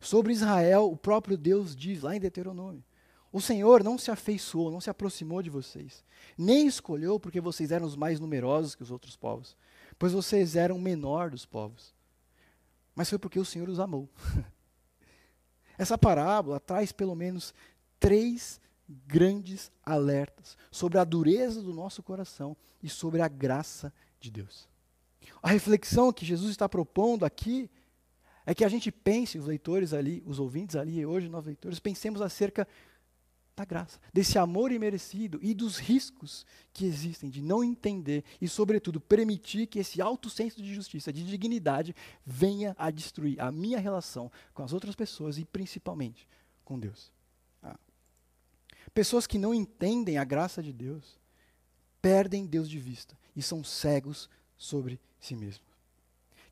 Sobre 0.00 0.32
Israel, 0.32 0.90
o 0.90 0.96
próprio 0.96 1.36
Deus 1.36 1.76
diz 1.76 2.02
lá 2.02 2.16
em 2.16 2.20
Deuteronômio: 2.20 2.82
O 3.32 3.40
Senhor 3.40 3.84
não 3.84 3.96
se 3.96 4.10
afeiçoou, 4.10 4.70
não 4.70 4.80
se 4.80 4.90
aproximou 4.90 5.42
de 5.42 5.50
vocês, 5.50 6.04
nem 6.36 6.66
escolheu 6.66 7.20
porque 7.20 7.40
vocês 7.40 7.70
eram 7.70 7.86
os 7.86 7.96
mais 7.96 8.18
numerosos 8.18 8.74
que 8.74 8.82
os 8.82 8.90
outros 8.90 9.16
povos, 9.16 9.56
pois 9.98 10.12
vocês 10.12 10.56
eram 10.56 10.76
o 10.76 10.80
menor 10.80 11.30
dos 11.30 11.46
povos. 11.46 11.94
Mas 12.94 13.08
foi 13.08 13.18
porque 13.18 13.38
o 13.38 13.44
Senhor 13.44 13.68
os 13.68 13.78
amou. 13.78 14.08
Essa 15.80 15.96
parábola 15.96 16.60
traz 16.60 16.92
pelo 16.92 17.14
menos 17.14 17.54
três 17.98 18.60
grandes 18.86 19.72
alertas 19.82 20.54
sobre 20.70 20.98
a 20.98 21.04
dureza 21.04 21.62
do 21.62 21.72
nosso 21.72 22.02
coração 22.02 22.54
e 22.82 22.88
sobre 22.90 23.22
a 23.22 23.28
graça 23.28 23.90
de 24.20 24.30
Deus. 24.30 24.68
A 25.42 25.48
reflexão 25.48 26.12
que 26.12 26.26
Jesus 26.26 26.50
está 26.50 26.68
propondo 26.68 27.24
aqui 27.24 27.70
é 28.44 28.54
que 28.54 28.62
a 28.62 28.68
gente 28.68 28.92
pense, 28.92 29.38
os 29.38 29.46
leitores 29.46 29.94
ali, 29.94 30.22
os 30.26 30.38
ouvintes 30.38 30.76
ali, 30.76 30.98
e 30.98 31.06
hoje 31.06 31.30
nós 31.30 31.46
leitores, 31.46 31.80
pensemos 31.80 32.20
acerca 32.20 32.68
da 33.56 33.64
graça, 33.64 34.00
desse 34.12 34.38
amor 34.38 34.72
imerecido 34.72 35.38
e 35.42 35.52
dos 35.52 35.76
riscos 35.76 36.46
que 36.72 36.86
existem 36.86 37.28
de 37.28 37.42
não 37.42 37.62
entender 37.62 38.24
e, 38.40 38.48
sobretudo, 38.48 39.00
permitir 39.00 39.66
que 39.66 39.78
esse 39.78 40.00
alto 40.00 40.30
senso 40.30 40.62
de 40.62 40.74
justiça, 40.74 41.12
de 41.12 41.24
dignidade, 41.24 41.94
venha 42.24 42.74
a 42.78 42.90
destruir 42.90 43.40
a 43.40 43.52
minha 43.52 43.78
relação 43.78 44.30
com 44.54 44.62
as 44.62 44.72
outras 44.72 44.94
pessoas 44.94 45.36
e, 45.38 45.44
principalmente, 45.44 46.26
com 46.64 46.78
Deus. 46.78 47.12
Ah. 47.62 47.78
Pessoas 48.94 49.26
que 49.26 49.38
não 49.38 49.52
entendem 49.52 50.16
a 50.16 50.24
graça 50.24 50.62
de 50.62 50.72
Deus 50.72 51.18
perdem 52.00 52.46
Deus 52.46 52.68
de 52.68 52.78
vista 52.78 53.18
e 53.36 53.42
são 53.42 53.62
cegos 53.62 54.30
sobre 54.56 54.98
si 55.18 55.36
mesmos. 55.36 55.70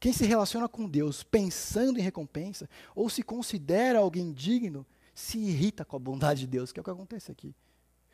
Quem 0.01 0.13
se 0.13 0.25
relaciona 0.27 0.69
com 0.69 0.89
Deus 0.89 1.23
pensando 1.23 1.99
em 1.99 2.03
recompensa 2.03 2.69
ou 2.95 3.11
se 3.11 3.23
considera 3.23 3.99
alguém 3.99 4.33
digno, 4.33 4.87
se 5.19 5.37
irrita 5.37 5.85
com 5.85 5.97
a 5.97 5.99
bondade 5.99 6.43
de 6.43 6.47
Deus, 6.47 6.71
que 6.71 6.79
é 6.79 6.81
o 6.81 6.85
que 6.85 6.91
acontece 6.91 7.33
aqui. 7.33 7.53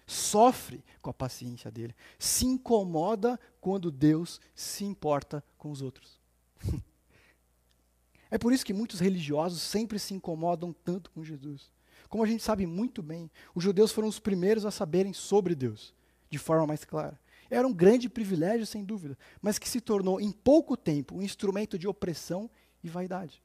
Sofre 0.07 0.83
com 1.03 1.11
a 1.11 1.15
paciência 1.15 1.71
dele. 1.71 1.95
Se 2.19 2.47
incomoda 2.47 3.39
quando 3.61 3.91
Deus 3.91 4.41
se 4.55 4.87
importa 4.87 5.45
com 5.59 5.71
os 5.71 5.83
outros. 5.83 6.19
é 8.31 8.39
por 8.39 8.55
isso 8.55 8.65
que 8.65 8.73
muitos 8.73 9.01
religiosos 9.01 9.61
sempre 9.61 9.99
se 9.99 10.15
incomodam 10.15 10.73
tanto 10.73 11.11
com 11.11 11.23
Jesus. 11.23 11.71
Como 12.09 12.25
a 12.25 12.27
gente 12.27 12.43
sabe 12.43 12.65
muito 12.65 13.03
bem, 13.03 13.31
os 13.55 13.63
judeus 13.63 13.93
foram 13.93 14.09
os 14.09 14.19
primeiros 14.19 14.65
a 14.65 14.71
saberem 14.71 15.13
sobre 15.13 15.55
Deus, 15.55 15.93
de 16.31 16.39
forma 16.39 16.67
mais 16.67 16.87
clara. 16.87 17.21
Era 17.51 17.69
um 17.69 17.73
grande 17.73 18.09
privilégio, 18.09 18.67
sem 18.67 18.83
dúvida, 18.83 19.19
mas 19.43 19.59
que 19.59 19.69
se 19.69 19.83
tornou 19.83 20.19
em 20.19 20.33
pouco 20.33 20.75
tempo 20.75 21.17
um 21.17 21.23
instrumento 21.23 21.79
de 21.79 21.87
opressão 21.87 22.51
e 22.83 22.89
vaidade. 22.89 23.43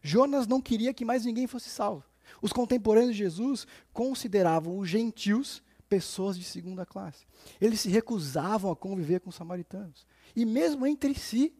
Jonas 0.00 0.46
não 0.46 0.60
queria 0.62 0.94
que 0.94 1.04
mais 1.04 1.24
ninguém 1.24 1.48
fosse 1.48 1.68
salvo. 1.68 2.11
Os 2.40 2.52
contemporâneos 2.52 3.12
de 3.12 3.18
Jesus 3.18 3.66
consideravam 3.92 4.78
os 4.78 4.88
gentios 4.88 5.62
pessoas 5.88 6.38
de 6.38 6.44
segunda 6.44 6.86
classe. 6.86 7.26
Eles 7.60 7.80
se 7.80 7.90
recusavam 7.90 8.70
a 8.70 8.76
conviver 8.76 9.20
com 9.20 9.28
os 9.28 9.36
samaritanos. 9.36 10.06
E 10.34 10.44
mesmo 10.44 10.86
entre 10.86 11.14
si, 11.14 11.54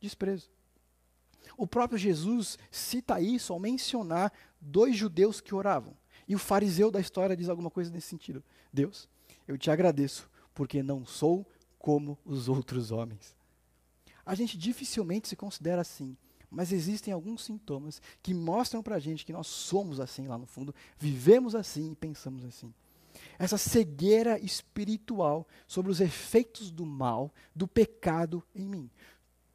desprezo. 0.00 0.50
O 1.56 1.66
próprio 1.66 1.98
Jesus 1.98 2.58
cita 2.70 3.20
isso 3.20 3.52
ao 3.52 3.58
mencionar 3.58 4.32
dois 4.60 4.96
judeus 4.96 5.40
que 5.40 5.54
oravam. 5.54 5.96
E 6.28 6.34
o 6.34 6.38
fariseu 6.38 6.90
da 6.90 7.00
história 7.00 7.36
diz 7.36 7.48
alguma 7.48 7.70
coisa 7.70 7.90
nesse 7.90 8.08
sentido: 8.08 8.44
Deus, 8.72 9.08
eu 9.46 9.58
te 9.58 9.70
agradeço, 9.70 10.30
porque 10.54 10.82
não 10.82 11.04
sou 11.04 11.46
como 11.78 12.18
os 12.24 12.48
outros 12.48 12.90
homens. 12.90 13.34
A 14.24 14.34
gente 14.34 14.56
dificilmente 14.56 15.28
se 15.28 15.36
considera 15.36 15.80
assim, 15.80 16.16
mas 16.52 16.70
existem 16.70 17.12
alguns 17.14 17.44
sintomas 17.44 18.00
que 18.22 18.34
mostram 18.34 18.82
para 18.82 18.96
a 18.96 18.98
gente 18.98 19.24
que 19.24 19.32
nós 19.32 19.46
somos 19.46 19.98
assim 19.98 20.28
lá 20.28 20.36
no 20.36 20.44
fundo, 20.44 20.74
vivemos 20.98 21.54
assim 21.54 21.92
e 21.92 21.96
pensamos 21.96 22.44
assim. 22.44 22.72
Essa 23.38 23.56
cegueira 23.56 24.38
espiritual 24.38 25.48
sobre 25.66 25.90
os 25.90 26.00
efeitos 26.00 26.70
do 26.70 26.84
mal, 26.84 27.32
do 27.56 27.66
pecado 27.66 28.44
em 28.54 28.66
mim. 28.66 28.90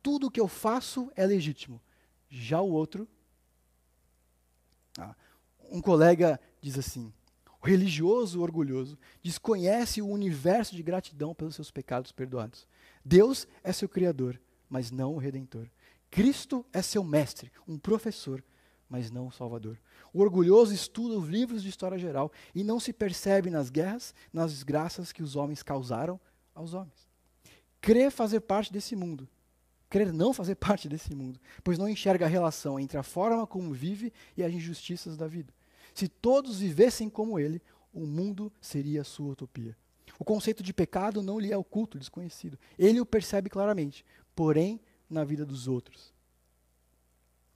Tudo 0.02 0.32
que 0.32 0.40
eu 0.40 0.48
faço 0.48 1.12
é 1.16 1.26
legítimo. 1.26 1.80
Já 2.30 2.62
o 2.62 2.72
outro. 2.72 3.08
Ah, 4.98 5.16
um 5.70 5.82
colega 5.82 6.40
diz 6.60 6.78
assim: 6.78 7.14
o 7.62 7.68
religioso 7.68 8.42
orgulhoso 8.42 8.98
desconhece 9.22 10.02
o 10.02 10.08
universo 10.08 10.76
de 10.76 10.82
gratidão 10.82 11.36
pelos 11.36 11.56
seus 11.56 11.70
pecados 11.70 12.12
perdoados. 12.12 12.68
Deus 13.06 13.48
é 13.64 13.72
seu 13.72 13.88
Criador, 13.88 14.40
mas 14.68 14.92
não 14.92 15.14
o 15.14 15.20
Redentor. 15.20 15.68
Cristo 16.10 16.66
é 16.72 16.82
seu 16.82 17.04
mestre, 17.04 17.52
um 17.68 17.78
professor, 17.78 18.44
mas 18.90 19.12
não 19.12 19.28
um 19.28 19.32
salvador. 19.32 19.78
O 20.14 20.22
orgulhoso 20.22 20.74
estuda 20.74 21.18
os 21.18 21.28
livros 21.28 21.62
de 21.62 21.70
história 21.70 21.98
geral 21.98 22.32
e 22.56 22.64
não 22.64 22.80
se 22.80 22.94
percebe 22.94 23.50
nas 23.50 23.70
guerras, 23.70 24.16
nas 24.32 24.52
desgraças 24.52 25.12
que 25.12 25.22
os 25.22 25.36
homens 25.36 25.62
causaram 25.62 26.20
aos 26.56 26.74
homens. 26.74 27.08
Crê 27.82 28.10
fazer 28.10 28.42
parte 28.42 28.72
desse 28.72 28.96
mundo, 28.96 29.28
crer 29.90 30.12
não 30.12 30.34
fazer 30.34 30.56
parte 30.58 30.88
desse 30.88 31.14
mundo, 31.14 31.40
pois 31.64 31.78
não 31.78 31.90
enxerga 31.90 32.26
a 32.26 32.30
relação 32.30 32.80
entre 32.80 32.98
a 32.98 33.04
forma 33.04 33.46
como 33.46 33.74
vive 33.74 34.12
e 34.36 34.44
as 34.44 34.54
injustiças 34.54 35.18
da 35.18 35.28
vida. 35.28 35.54
Se 35.94 36.08
todos 36.08 36.60
vivessem 36.60 37.10
como 37.10 37.40
ele, 37.40 37.62
o 37.94 38.06
mundo 38.06 38.52
seria 38.62 39.04
sua 39.04 39.32
utopia. 39.32 39.76
O 40.20 40.26
conceito 40.26 40.64
de 40.64 40.74
pecado 40.74 41.22
não 41.22 41.40
lhe 41.40 41.52
é 41.52 41.58
oculto, 41.58 42.00
desconhecido. 42.00 42.58
Ele 42.78 43.00
o 43.00 43.06
percebe 43.06 43.50
claramente, 43.50 44.06
porém 44.36 44.80
na 45.10 45.24
vida 45.24 45.46
dos 45.46 45.68
outros. 45.68 46.14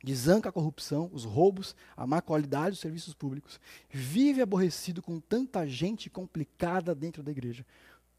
desanca 0.03 0.49
a 0.49 0.51
corrupção, 0.51 1.09
os 1.13 1.25
roubos, 1.25 1.75
a 1.95 2.07
má 2.07 2.21
qualidade 2.21 2.71
dos 2.71 2.79
serviços 2.79 3.13
públicos, 3.13 3.59
vive 3.89 4.41
aborrecido 4.41 5.01
com 5.01 5.19
tanta 5.19 5.67
gente 5.67 6.09
complicada 6.09 6.95
dentro 6.95 7.21
da 7.21 7.31
igreja. 7.31 7.65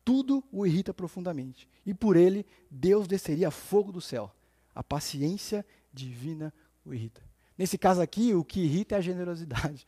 Tudo 0.05 0.45
o 0.53 0.64
irrita 0.64 0.95
profundamente. 0.95 1.68
E 1.85 1.92
por 1.92 2.16
ele, 2.16 2.47
Deus 2.71 3.09
desceria 3.09 3.51
fogo 3.51 3.90
do 3.90 4.01
céu. 4.01 4.33
A 4.75 4.83
paciência 4.83 5.66
divina 5.92 6.53
o 6.85 6.95
irrita. 6.95 7.23
Nesse 7.57 7.77
caso 7.77 8.01
aqui, 8.01 8.35
o 8.35 8.45
que 8.45 8.61
irrita 8.61 8.95
é 8.95 8.99
a 8.99 9.03
generosidade. 9.03 9.87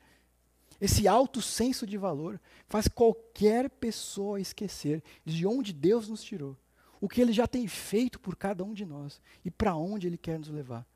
Esse 0.81 1.09
alto 1.09 1.41
senso 1.41 1.87
de 1.87 1.97
valor 1.97 2.41
faz 2.67 2.89
qualquer 2.89 3.71
pessoa 3.71 4.41
esquecer 4.41 5.03
de 5.25 5.47
onde 5.47 5.73
Deus 5.73 6.09
nos 6.09 6.23
tirou, 6.23 6.57
o 7.05 7.09
que 7.09 7.21
Ele 7.21 7.35
já 7.35 7.47
tem 7.47 7.69
feito 7.69 8.19
por 8.19 8.35
cada 8.35 8.65
um 8.65 8.73
de 8.73 8.87
nós 8.87 9.21
e 9.45 9.51
para 9.51 9.77
onde 9.77 10.07
Ele 10.07 10.17
quer 10.17 10.39
nos 10.39 10.49
levar. 10.49 10.87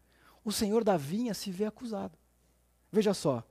O 0.43 0.51
Senhor 0.51 0.83
da 0.83 0.97
vinha 0.97 1.35
se 1.35 1.51
vê 1.51 1.67
acusado. 1.67 2.17
Veja 2.91 3.13
só, 3.13 3.47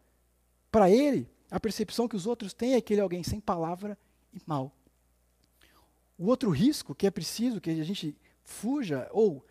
para 0.71 0.89
ele, 0.89 1.29
a 1.51 1.59
percepção 1.59 2.07
que 2.07 2.15
os 2.15 2.25
outros 2.25 2.55
têm 2.55 2.73
é 2.73 2.81
que 2.81 2.95
ele 2.95 2.99
é 2.99 3.03
alguém 3.03 3.21
sem 3.21 3.39
palavra 3.39 3.95
e 4.33 4.41
mal. 4.43 4.75
O 6.17 6.25
outro 6.25 6.49
risco 6.49 6.95
que 6.95 7.05
é 7.05 7.11
preciso 7.11 7.61
que 7.61 7.69
a 7.69 7.83
gente 7.83 8.17
fuja, 8.43 9.07
ou 9.11 9.45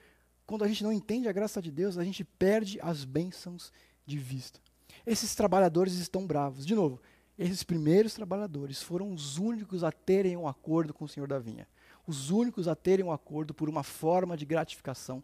quando 0.44 0.64
a 0.64 0.68
gente 0.68 0.82
não 0.82 0.92
entende 0.92 1.28
a 1.28 1.32
graça 1.32 1.62
de 1.62 1.70
Deus, 1.70 1.96
a 1.96 2.02
gente 2.02 2.24
perde 2.24 2.80
as 2.80 3.04
bênçãos 3.04 3.72
de 4.04 4.18
vista. 4.18 4.58
Esses 5.06 5.32
trabalhadores 5.32 5.94
estão 5.94 6.26
bravos. 6.26 6.66
De 6.66 6.74
novo, 6.74 7.00
esses 7.38 7.62
primeiros 7.62 8.14
trabalhadores 8.14 8.82
foram 8.82 9.12
os 9.12 9.38
únicos 9.38 9.84
a 9.84 9.92
terem 9.92 10.36
um 10.36 10.48
acordo 10.48 10.92
com 10.92 11.04
o 11.04 11.08
Senhor 11.08 11.28
da 11.28 11.38
vinha. 11.38 11.68
Os 12.06 12.30
únicos 12.30 12.68
a 12.68 12.74
terem 12.74 13.04
um 13.04 13.12
acordo 13.12 13.52
por 13.52 13.68
uma 13.68 13.82
forma 13.82 14.36
de 14.36 14.44
gratificação, 14.44 15.22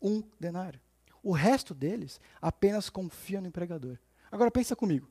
um 0.00 0.22
denário. 0.38 0.80
O 1.22 1.32
resto 1.32 1.72
deles 1.72 2.20
apenas 2.42 2.90
confia 2.90 3.40
no 3.40 3.46
empregador. 3.46 3.98
Agora 4.30 4.50
pensa 4.50 4.74
comigo. 4.74 5.08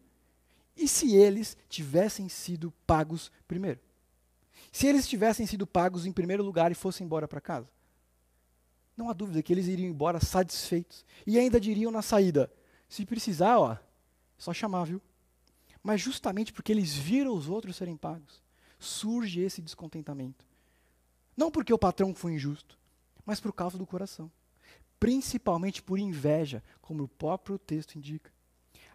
E 0.75 0.87
se 0.87 1.15
eles 1.15 1.55
tivessem 1.69 2.27
sido 2.27 2.71
pagos 2.85 3.31
primeiro? 3.47 3.79
Se 4.71 4.87
eles 4.87 5.07
tivessem 5.07 5.45
sido 5.45 5.65
pagos 5.65 6.05
em 6.05 6.11
primeiro 6.11 6.43
lugar 6.43 6.71
e 6.71 6.75
fossem 6.75 7.05
embora 7.05 7.27
para 7.27 7.41
casa? 7.41 7.69
Não 8.95 9.09
há 9.09 9.13
dúvida 9.13 9.41
que 9.41 9.51
eles 9.51 9.67
iriam 9.67 9.89
embora 9.89 10.19
satisfeitos. 10.19 11.05
E 11.25 11.39
ainda 11.39 11.59
diriam 11.59 11.91
na 11.91 12.01
saída: 12.01 12.51
se 12.87 13.05
precisar, 13.05 13.57
ó, 13.57 13.77
só 14.37 14.53
chamar, 14.53 14.85
viu? 14.85 15.01
Mas 15.81 16.01
justamente 16.01 16.53
porque 16.53 16.71
eles 16.71 16.93
viram 16.93 17.33
os 17.33 17.49
outros 17.49 17.75
serem 17.75 17.97
pagos, 17.97 18.41
surge 18.79 19.41
esse 19.41 19.61
descontentamento. 19.61 20.45
Não 21.35 21.51
porque 21.51 21.73
o 21.73 21.77
patrão 21.77 22.13
foi 22.13 22.33
injusto, 22.33 22.77
mas 23.25 23.39
por 23.39 23.53
causa 23.53 23.77
do 23.77 23.85
coração. 23.85 24.31
Principalmente 24.99 25.81
por 25.81 25.99
inveja, 25.99 26.63
como 26.81 27.03
o 27.03 27.07
próprio 27.07 27.57
texto 27.57 27.95
indica. 27.95 28.31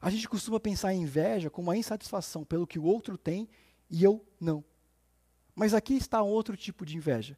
A 0.00 0.10
gente 0.10 0.28
costuma 0.28 0.60
pensar 0.60 0.94
em 0.94 1.02
inveja 1.02 1.50
como 1.50 1.70
a 1.70 1.76
insatisfação 1.76 2.44
pelo 2.44 2.66
que 2.66 2.78
o 2.78 2.84
outro 2.84 3.18
tem 3.18 3.48
e 3.90 4.04
eu 4.04 4.24
não. 4.40 4.64
Mas 5.54 5.74
aqui 5.74 5.94
está 5.94 6.22
outro 6.22 6.56
tipo 6.56 6.86
de 6.86 6.96
inveja. 6.96 7.36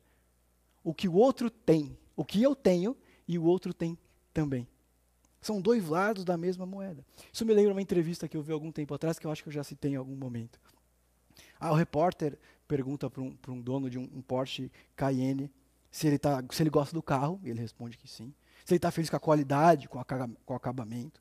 O 0.84 0.92
que 0.92 1.08
o 1.08 1.14
outro 1.14 1.50
tem, 1.50 1.96
o 2.14 2.24
que 2.24 2.42
eu 2.42 2.54
tenho 2.54 2.96
e 3.26 3.38
o 3.38 3.44
outro 3.44 3.72
tem 3.72 3.98
também. 4.32 4.68
São 5.40 5.60
dois 5.60 5.88
lados 5.88 6.22
da 6.22 6.36
mesma 6.36 6.66
moeda. 6.66 7.04
Isso 7.32 7.46
me 7.46 7.54
lembra 7.54 7.72
uma 7.72 7.80
entrevista 7.80 8.28
que 8.28 8.36
eu 8.36 8.42
vi 8.42 8.52
algum 8.52 8.70
tempo 8.70 8.92
atrás, 8.92 9.18
que 9.18 9.26
eu 9.26 9.30
acho 9.30 9.42
que 9.42 9.48
eu 9.48 9.52
já 9.52 9.64
citei 9.64 9.92
em 9.92 9.96
algum 9.96 10.14
momento. 10.14 10.60
Ah, 11.58 11.72
o 11.72 11.74
repórter 11.74 12.38
pergunta 12.70 13.10
para 13.10 13.20
um, 13.20 13.36
um, 13.48 13.60
dono 13.60 13.90
de 13.90 13.98
um, 13.98 14.04
um, 14.14 14.22
Porsche 14.22 14.70
Cayenne 14.94 15.50
se 15.90 16.06
ele, 16.06 16.18
tá, 16.20 16.40
se 16.52 16.62
ele 16.62 16.70
gosta 16.70 16.94
do 16.94 17.02
carro, 17.02 17.40
e 17.42 17.50
ele 17.50 17.58
responde 17.60 17.98
que 17.98 18.06
sim. 18.06 18.32
Se 18.64 18.72
ele 18.72 18.76
está 18.76 18.92
feliz 18.92 19.10
com 19.10 19.16
a 19.16 19.20
qualidade, 19.20 19.88
com, 19.88 19.98
a, 19.98 20.04
com 20.04 20.52
o 20.52 20.56
acabamento. 20.56 21.20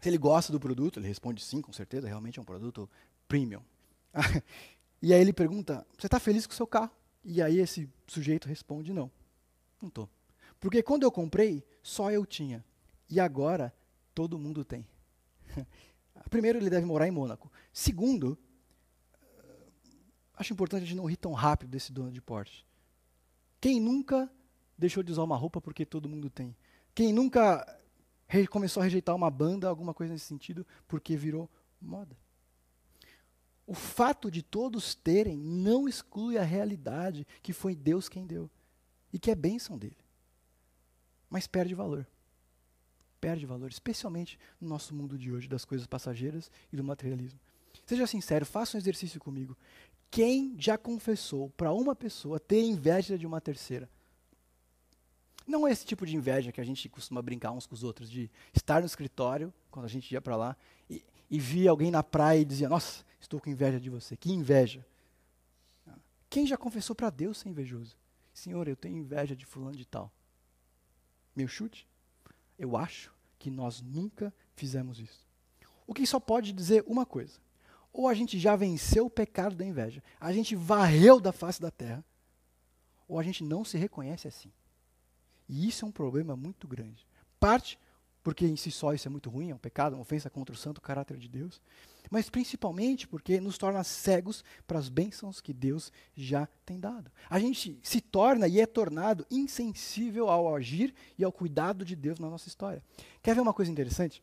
Se 0.00 0.08
ele 0.08 0.16
gosta 0.16 0.50
do 0.50 0.58
produto, 0.58 0.98
ele 0.98 1.06
responde 1.06 1.42
sim, 1.42 1.60
com 1.60 1.74
certeza, 1.74 2.08
realmente 2.08 2.38
é 2.38 2.42
um 2.42 2.44
produto 2.44 2.88
premium. 3.28 3.60
e 5.02 5.12
aí 5.12 5.20
ele 5.20 5.34
pergunta: 5.34 5.86
Você 5.98 6.06
está 6.06 6.18
feliz 6.18 6.46
com 6.46 6.54
o 6.54 6.56
seu 6.56 6.66
carro? 6.66 6.92
E 7.22 7.42
aí 7.42 7.58
esse 7.58 7.86
sujeito 8.06 8.48
responde: 8.48 8.94
Não, 8.94 9.10
não 9.78 9.88
estou. 9.90 10.08
Porque 10.58 10.82
quando 10.82 11.02
eu 11.02 11.12
comprei, 11.12 11.62
só 11.82 12.10
eu 12.10 12.24
tinha. 12.24 12.64
E 13.10 13.20
agora, 13.20 13.74
todo 14.14 14.38
mundo 14.38 14.64
tem. 14.64 14.86
Primeiro, 16.30 16.58
ele 16.58 16.70
deve 16.70 16.86
morar 16.86 17.06
em 17.06 17.10
Mônaco. 17.10 17.52
Segundo, 17.74 18.38
acho 20.36 20.52
importante 20.52 20.82
a 20.82 20.86
gente 20.86 20.96
não 20.96 21.06
rir 21.06 21.16
tão 21.16 21.32
rápido 21.32 21.70
desse 21.70 21.92
dono 21.92 22.12
de 22.12 22.20
Porsche. 22.20 22.64
Quem 23.60 23.80
nunca 23.80 24.30
deixou 24.76 25.02
de 25.02 25.10
usar 25.10 25.22
uma 25.22 25.36
roupa 25.36 25.60
porque 25.60 25.84
todo 25.84 26.08
mundo 26.08 26.28
tem? 26.28 26.54
Quem 26.94 27.12
nunca 27.12 27.66
começou 28.50 28.80
a 28.80 28.84
rejeitar 28.84 29.14
uma 29.14 29.30
banda, 29.30 29.68
alguma 29.68 29.94
coisa 29.94 30.12
nesse 30.12 30.26
sentido, 30.26 30.66
porque 30.86 31.16
virou 31.16 31.50
moda? 31.80 32.16
O 33.66 33.74
fato 33.74 34.30
de 34.30 34.42
todos 34.42 34.94
terem 34.94 35.36
não 35.36 35.88
exclui 35.88 36.38
a 36.38 36.44
realidade 36.44 37.26
que 37.42 37.52
foi 37.52 37.74
Deus 37.74 38.08
quem 38.08 38.26
deu 38.26 38.48
e 39.12 39.18
que 39.18 39.30
é 39.30 39.34
bênção 39.34 39.76
dele 39.76 40.06
mas 41.28 41.46
perde 41.46 41.74
valor. 41.74 42.06
Perde 43.20 43.46
valor, 43.46 43.70
especialmente 43.70 44.38
no 44.60 44.68
nosso 44.68 44.94
mundo 44.94 45.18
de 45.18 45.32
hoje, 45.32 45.48
das 45.48 45.64
coisas 45.64 45.86
passageiras 45.86 46.50
e 46.72 46.76
do 46.76 46.84
materialismo. 46.84 47.40
Seja 47.84 48.06
sincero, 48.06 48.46
faça 48.46 48.76
um 48.76 48.80
exercício 48.80 49.20
comigo. 49.20 49.56
Quem 50.16 50.56
já 50.58 50.78
confessou 50.78 51.50
para 51.50 51.74
uma 51.74 51.94
pessoa 51.94 52.40
ter 52.40 52.62
inveja 52.62 53.18
de 53.18 53.26
uma 53.26 53.38
terceira? 53.38 53.86
Não 55.46 55.68
é 55.68 55.70
esse 55.70 55.84
tipo 55.84 56.06
de 56.06 56.16
inveja 56.16 56.50
que 56.50 56.58
a 56.58 56.64
gente 56.64 56.88
costuma 56.88 57.20
brincar 57.20 57.52
uns 57.52 57.66
com 57.66 57.74
os 57.74 57.84
outros, 57.84 58.10
de 58.10 58.30
estar 58.54 58.80
no 58.80 58.86
escritório, 58.86 59.52
quando 59.70 59.84
a 59.84 59.88
gente 59.90 60.10
ia 60.10 60.20
para 60.22 60.34
lá, 60.34 60.56
e, 60.88 61.04
e 61.30 61.38
via 61.38 61.68
alguém 61.68 61.90
na 61.90 62.02
praia 62.02 62.40
e 62.40 62.46
dizia: 62.46 62.66
Nossa, 62.66 63.04
estou 63.20 63.38
com 63.38 63.50
inveja 63.50 63.78
de 63.78 63.90
você. 63.90 64.16
Que 64.16 64.32
inveja. 64.32 64.86
Quem 66.30 66.46
já 66.46 66.56
confessou 66.56 66.96
para 66.96 67.10
Deus 67.10 67.36
ser 67.36 67.50
invejoso? 67.50 67.94
Senhor, 68.32 68.66
eu 68.68 68.74
tenho 68.74 68.96
inveja 68.96 69.36
de 69.36 69.44
fulano 69.44 69.76
de 69.76 69.84
tal. 69.84 70.10
Meu 71.36 71.46
chute? 71.46 71.86
Eu 72.58 72.74
acho 72.74 73.12
que 73.38 73.50
nós 73.50 73.82
nunca 73.82 74.32
fizemos 74.54 74.98
isso. 74.98 75.26
O 75.86 75.92
que 75.92 76.06
só 76.06 76.18
pode 76.18 76.54
dizer 76.54 76.82
uma 76.86 77.04
coisa: 77.04 77.38
ou 77.96 78.08
a 78.08 78.12
gente 78.12 78.38
já 78.38 78.54
venceu 78.54 79.06
o 79.06 79.10
pecado 79.10 79.56
da 79.56 79.64
inveja, 79.64 80.02
a 80.20 80.30
gente 80.30 80.54
varreu 80.54 81.18
da 81.18 81.32
face 81.32 81.58
da 81.58 81.70
terra, 81.70 82.04
ou 83.08 83.18
a 83.18 83.22
gente 83.22 83.42
não 83.42 83.64
se 83.64 83.78
reconhece 83.78 84.28
assim. 84.28 84.52
E 85.48 85.66
isso 85.66 85.82
é 85.82 85.88
um 85.88 85.92
problema 85.92 86.36
muito 86.36 86.68
grande. 86.68 87.06
Parte 87.40 87.78
porque 88.22 88.44
em 88.44 88.56
si 88.56 88.70
só 88.70 88.92
isso 88.92 89.08
é 89.08 89.10
muito 89.10 89.30
ruim, 89.30 89.50
é 89.50 89.54
um 89.54 89.58
pecado, 89.58 89.94
uma 89.94 90.02
ofensa 90.02 90.28
contra 90.28 90.52
o 90.52 90.58
santo 90.58 90.80
caráter 90.80 91.16
de 91.16 91.28
Deus, 91.28 91.62
mas 92.10 92.28
principalmente 92.28 93.06
porque 93.06 93.40
nos 93.40 93.56
torna 93.56 93.82
cegos 93.82 94.44
para 94.66 94.78
as 94.78 94.88
bênçãos 94.88 95.40
que 95.40 95.54
Deus 95.54 95.90
já 96.14 96.48
tem 96.66 96.78
dado. 96.78 97.10
A 97.30 97.38
gente 97.38 97.78
se 97.82 98.00
torna 98.00 98.46
e 98.46 98.60
é 98.60 98.66
tornado 98.66 99.24
insensível 99.30 100.28
ao 100.28 100.54
agir 100.54 100.92
e 101.16 101.24
ao 101.24 101.32
cuidado 101.32 101.84
de 101.84 101.96
Deus 101.96 102.18
na 102.18 102.28
nossa 102.28 102.48
história. 102.48 102.82
Quer 103.22 103.36
ver 103.36 103.40
uma 103.40 103.54
coisa 103.54 103.70
interessante? 103.70 104.22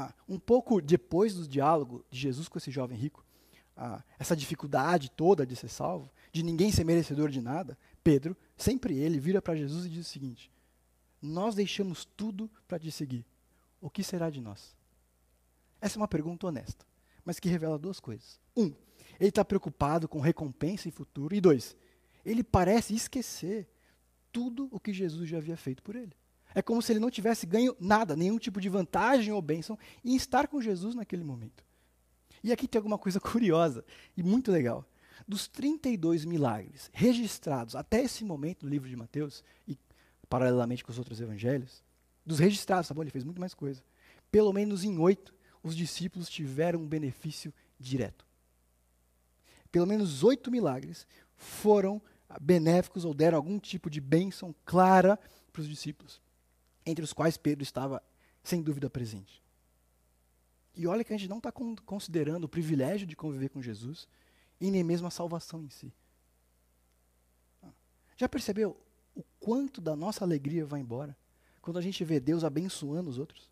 Ah, 0.00 0.14
um 0.26 0.38
pouco 0.38 0.80
depois 0.80 1.34
do 1.34 1.46
diálogo 1.46 2.02
de 2.10 2.18
Jesus 2.18 2.48
com 2.48 2.56
esse 2.56 2.70
jovem 2.70 2.96
rico, 2.96 3.22
ah, 3.76 4.02
essa 4.18 4.34
dificuldade 4.34 5.10
toda 5.10 5.44
de 5.44 5.54
ser 5.54 5.68
salvo, 5.68 6.10
de 6.32 6.42
ninguém 6.42 6.72
ser 6.72 6.84
merecedor 6.84 7.28
de 7.28 7.42
nada, 7.42 7.76
Pedro, 8.02 8.34
sempre 8.56 8.96
ele, 8.96 9.20
vira 9.20 9.42
para 9.42 9.54
Jesus 9.54 9.84
e 9.84 9.90
diz 9.90 10.06
o 10.06 10.10
seguinte: 10.10 10.50
nós 11.20 11.54
deixamos 11.54 12.06
tudo 12.16 12.50
para 12.66 12.78
te 12.78 12.90
seguir. 12.90 13.26
O 13.78 13.90
que 13.90 14.02
será 14.02 14.30
de 14.30 14.40
nós? 14.40 14.74
Essa 15.82 15.98
é 15.98 16.00
uma 16.00 16.08
pergunta 16.08 16.46
honesta, 16.46 16.86
mas 17.22 17.38
que 17.38 17.50
revela 17.50 17.78
duas 17.78 18.00
coisas. 18.00 18.40
Um, 18.56 18.72
ele 19.18 19.28
está 19.28 19.44
preocupado 19.44 20.08
com 20.08 20.18
recompensa 20.18 20.88
e 20.88 20.90
futuro. 20.90 21.34
E 21.34 21.42
dois, 21.42 21.76
ele 22.24 22.42
parece 22.42 22.94
esquecer 22.94 23.68
tudo 24.32 24.66
o 24.70 24.80
que 24.80 24.94
Jesus 24.94 25.28
já 25.28 25.36
havia 25.36 25.58
feito 25.58 25.82
por 25.82 25.94
ele. 25.94 26.14
É 26.54 26.62
como 26.62 26.82
se 26.82 26.92
ele 26.92 27.00
não 27.00 27.10
tivesse 27.10 27.46
ganho 27.46 27.76
nada, 27.78 28.16
nenhum 28.16 28.38
tipo 28.38 28.60
de 28.60 28.68
vantagem 28.68 29.32
ou 29.32 29.40
bênção 29.40 29.78
em 30.04 30.16
estar 30.16 30.48
com 30.48 30.60
Jesus 30.60 30.94
naquele 30.94 31.24
momento. 31.24 31.64
E 32.42 32.52
aqui 32.52 32.66
tem 32.66 32.78
alguma 32.78 32.98
coisa 32.98 33.20
curiosa 33.20 33.84
e 34.16 34.22
muito 34.22 34.50
legal. 34.50 34.84
Dos 35.28 35.46
32 35.46 36.24
milagres 36.24 36.90
registrados 36.92 37.76
até 37.76 38.02
esse 38.02 38.24
momento 38.24 38.64
no 38.64 38.70
livro 38.70 38.88
de 38.88 38.96
Mateus, 38.96 39.44
e 39.68 39.78
paralelamente 40.28 40.82
com 40.82 40.90
os 40.90 40.98
outros 40.98 41.20
evangelhos, 41.20 41.84
dos 42.24 42.38
registrados, 42.38 42.88
tá 42.88 42.94
bom? 42.94 43.02
Ele 43.02 43.10
fez 43.10 43.24
muito 43.24 43.40
mais 43.40 43.54
coisa. 43.54 43.82
Pelo 44.30 44.52
menos 44.52 44.84
em 44.84 44.98
oito, 44.98 45.34
os 45.62 45.76
discípulos 45.76 46.28
tiveram 46.28 46.80
um 46.80 46.88
benefício 46.88 47.52
direto. 47.78 48.24
Pelo 49.70 49.86
menos 49.86 50.24
oito 50.24 50.50
milagres 50.50 51.06
foram 51.36 52.00
benéficos 52.40 53.04
ou 53.04 53.14
deram 53.14 53.36
algum 53.36 53.58
tipo 53.58 53.90
de 53.90 54.00
bênção 54.00 54.54
clara 54.64 55.18
para 55.52 55.60
os 55.60 55.68
discípulos, 55.68 56.20
entre 56.90 57.04
os 57.04 57.12
quais 57.12 57.36
Pedro 57.36 57.62
estava, 57.62 58.02
sem 58.42 58.62
dúvida, 58.62 58.90
presente. 58.90 59.42
E 60.74 60.86
olha 60.86 61.04
que 61.04 61.12
a 61.12 61.16
gente 61.16 61.28
não 61.28 61.38
está 61.38 61.52
considerando 61.84 62.44
o 62.44 62.48
privilégio 62.48 63.06
de 63.06 63.16
conviver 63.16 63.48
com 63.48 63.62
Jesus 63.62 64.08
e 64.60 64.70
nem 64.70 64.84
mesmo 64.84 65.06
a 65.06 65.10
salvação 65.10 65.62
em 65.62 65.70
si. 65.70 65.92
Já 68.16 68.28
percebeu? 68.28 68.76
o 69.14 69.24
quanto 69.38 69.80
da 69.80 69.96
nossa 69.96 70.24
alegria 70.24 70.64
vai 70.64 70.80
embora 70.80 71.16
quando 71.60 71.78
a 71.78 71.82
gente 71.82 72.02
vê 72.04 72.18
Deus 72.18 72.44
abençoando 72.44 73.10
os 73.10 73.18
outros? 73.18 73.50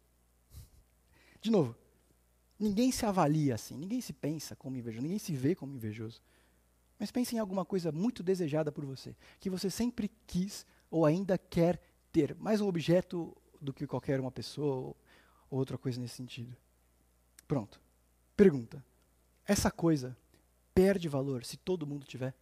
De 1.40 1.50
novo, 1.50 1.76
ninguém 2.58 2.90
se 2.90 3.04
avalia 3.04 3.54
assim, 3.54 3.76
ninguém 3.76 4.00
se 4.00 4.12
pensa 4.12 4.56
como 4.56 4.76
invejoso, 4.76 5.02
ninguém 5.02 5.18
se 5.18 5.34
vê 5.34 5.54
como 5.54 5.74
invejoso. 5.74 6.20
Mas 6.98 7.10
pense 7.10 7.36
em 7.36 7.38
alguma 7.38 7.64
coisa 7.64 7.92
muito 7.92 8.22
desejada 8.22 8.72
por 8.72 8.84
você, 8.84 9.14
que 9.38 9.50
você 9.50 9.70
sempre 9.70 10.10
quis 10.26 10.66
ou 10.90 11.04
ainda 11.04 11.38
quer 11.38 11.80
ter, 12.18 12.34
mais 12.34 12.60
um 12.60 12.66
objeto 12.66 13.36
do 13.60 13.72
que 13.72 13.86
qualquer 13.86 14.18
uma 14.18 14.32
pessoa 14.32 14.96
ou 15.48 15.58
outra 15.58 15.78
coisa 15.78 16.00
nesse 16.00 16.16
sentido. 16.16 16.56
Pronto. 17.46 17.80
Pergunta: 18.36 18.84
essa 19.46 19.70
coisa 19.70 20.16
perde 20.74 21.08
valor 21.08 21.44
se 21.44 21.56
todo 21.56 21.86
mundo 21.86 22.04
tiver? 22.04 22.34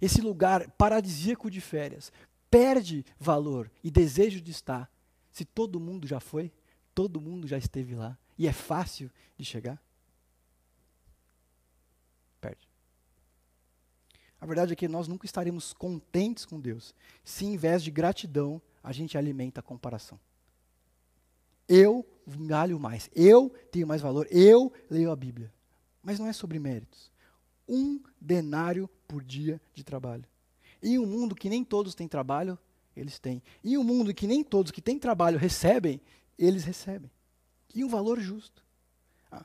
Esse 0.00 0.20
lugar 0.20 0.70
paradisíaco 0.72 1.50
de 1.50 1.60
férias 1.60 2.12
perde 2.48 3.04
valor 3.18 3.68
e 3.82 3.90
desejo 3.90 4.40
de 4.40 4.52
estar 4.52 4.88
se 5.32 5.44
todo 5.44 5.80
mundo 5.80 6.06
já 6.06 6.20
foi, 6.20 6.52
todo 6.94 7.20
mundo 7.20 7.46
já 7.48 7.58
esteve 7.58 7.96
lá 7.96 8.16
e 8.38 8.46
é 8.46 8.52
fácil 8.52 9.10
de 9.36 9.44
chegar? 9.44 9.82
Perde. 12.40 12.68
A 14.40 14.46
verdade 14.46 14.72
é 14.72 14.76
que 14.76 14.86
nós 14.86 15.08
nunca 15.08 15.26
estaremos 15.26 15.72
contentes 15.72 16.44
com 16.44 16.60
Deus 16.60 16.94
se, 17.24 17.44
em 17.44 17.56
vez 17.56 17.82
de 17.82 17.90
gratidão, 17.90 18.62
a 18.82 18.92
gente 18.92 19.16
alimenta 19.18 19.60
a 19.60 19.62
comparação. 19.62 20.18
Eu 21.68 22.06
valho 22.26 22.78
mais, 22.80 23.10
eu 23.14 23.50
tenho 23.70 23.86
mais 23.86 24.00
valor, 24.00 24.26
eu 24.30 24.72
leio 24.90 25.10
a 25.10 25.16
Bíblia. 25.16 25.52
Mas 26.02 26.18
não 26.18 26.26
é 26.26 26.32
sobre 26.32 26.58
méritos. 26.58 27.10
Um 27.68 28.00
denário 28.20 28.88
por 29.06 29.22
dia 29.22 29.60
de 29.74 29.84
trabalho. 29.84 30.24
Em 30.82 30.98
um 30.98 31.06
mundo 31.06 31.34
que 31.34 31.50
nem 31.50 31.64
todos 31.64 31.94
têm 31.94 32.08
trabalho, 32.08 32.58
eles 32.96 33.18
têm. 33.18 33.42
Em 33.62 33.76
um 33.76 33.84
mundo 33.84 34.14
que 34.14 34.26
nem 34.26 34.42
todos 34.42 34.72
que 34.72 34.80
têm 34.80 34.98
trabalho 34.98 35.38
recebem, 35.38 36.00
eles 36.38 36.64
recebem. 36.64 37.10
E 37.74 37.84
um 37.84 37.88
valor 37.88 38.18
justo. 38.20 38.64
Ah, 39.30 39.44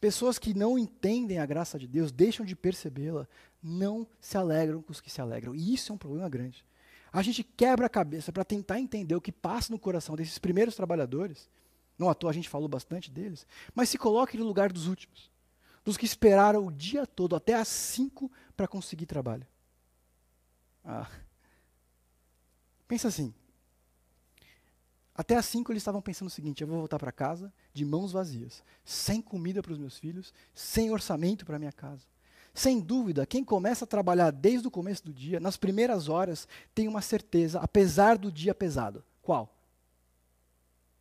pessoas 0.00 0.38
que 0.38 0.52
não 0.52 0.78
entendem 0.78 1.38
a 1.38 1.46
graça 1.46 1.78
de 1.78 1.86
Deus, 1.86 2.12
deixam 2.12 2.44
de 2.44 2.54
percebê-la, 2.54 3.26
não 3.62 4.06
se 4.20 4.36
alegram 4.36 4.82
com 4.82 4.92
os 4.92 5.00
que 5.00 5.10
se 5.10 5.20
alegram. 5.20 5.54
E 5.54 5.72
isso 5.72 5.92
é 5.92 5.94
um 5.94 5.98
problema 5.98 6.28
grande. 6.28 6.64
A 7.12 7.20
gente 7.20 7.44
quebra 7.44 7.86
a 7.86 7.90
cabeça 7.90 8.32
para 8.32 8.44
tentar 8.44 8.80
entender 8.80 9.14
o 9.14 9.20
que 9.20 9.30
passa 9.30 9.70
no 9.70 9.78
coração 9.78 10.16
desses 10.16 10.38
primeiros 10.38 10.74
trabalhadores. 10.74 11.50
Não 11.98 12.08
à 12.08 12.14
toa 12.14 12.30
a 12.30 12.32
gente 12.32 12.48
falou 12.48 12.68
bastante 12.68 13.10
deles. 13.10 13.46
Mas 13.74 13.90
se 13.90 13.98
coloque 13.98 14.38
no 14.38 14.44
lugar 14.44 14.72
dos 14.72 14.86
últimos. 14.86 15.30
Dos 15.84 15.96
que 15.96 16.06
esperaram 16.06 16.66
o 16.66 16.72
dia 16.72 17.06
todo, 17.06 17.36
até 17.36 17.54
às 17.54 17.68
5, 17.68 18.30
para 18.56 18.66
conseguir 18.66 19.04
trabalho. 19.04 19.46
Ah. 20.84 21.10
Pensa 22.88 23.08
assim. 23.08 23.34
Até 25.14 25.36
às 25.36 25.44
5 25.46 25.70
eles 25.70 25.82
estavam 25.82 26.00
pensando 26.00 26.28
o 26.28 26.30
seguinte: 26.30 26.62
eu 26.62 26.68
vou 26.68 26.78
voltar 26.78 26.98
para 26.98 27.12
casa 27.12 27.52
de 27.74 27.84
mãos 27.84 28.12
vazias, 28.12 28.62
sem 28.84 29.20
comida 29.20 29.62
para 29.62 29.72
os 29.72 29.78
meus 29.78 29.98
filhos, 29.98 30.32
sem 30.54 30.90
orçamento 30.90 31.44
para 31.44 31.58
minha 31.58 31.72
casa. 31.72 32.06
Sem 32.54 32.80
dúvida, 32.80 33.24
quem 33.24 33.42
começa 33.42 33.84
a 33.84 33.88
trabalhar 33.88 34.30
desde 34.30 34.68
o 34.68 34.70
começo 34.70 35.04
do 35.04 35.12
dia, 35.12 35.40
nas 35.40 35.56
primeiras 35.56 36.08
horas, 36.08 36.46
tem 36.74 36.86
uma 36.86 37.00
certeza, 37.00 37.60
apesar 37.60 38.18
do 38.18 38.30
dia 38.30 38.54
pesado. 38.54 39.02
Qual? 39.22 39.54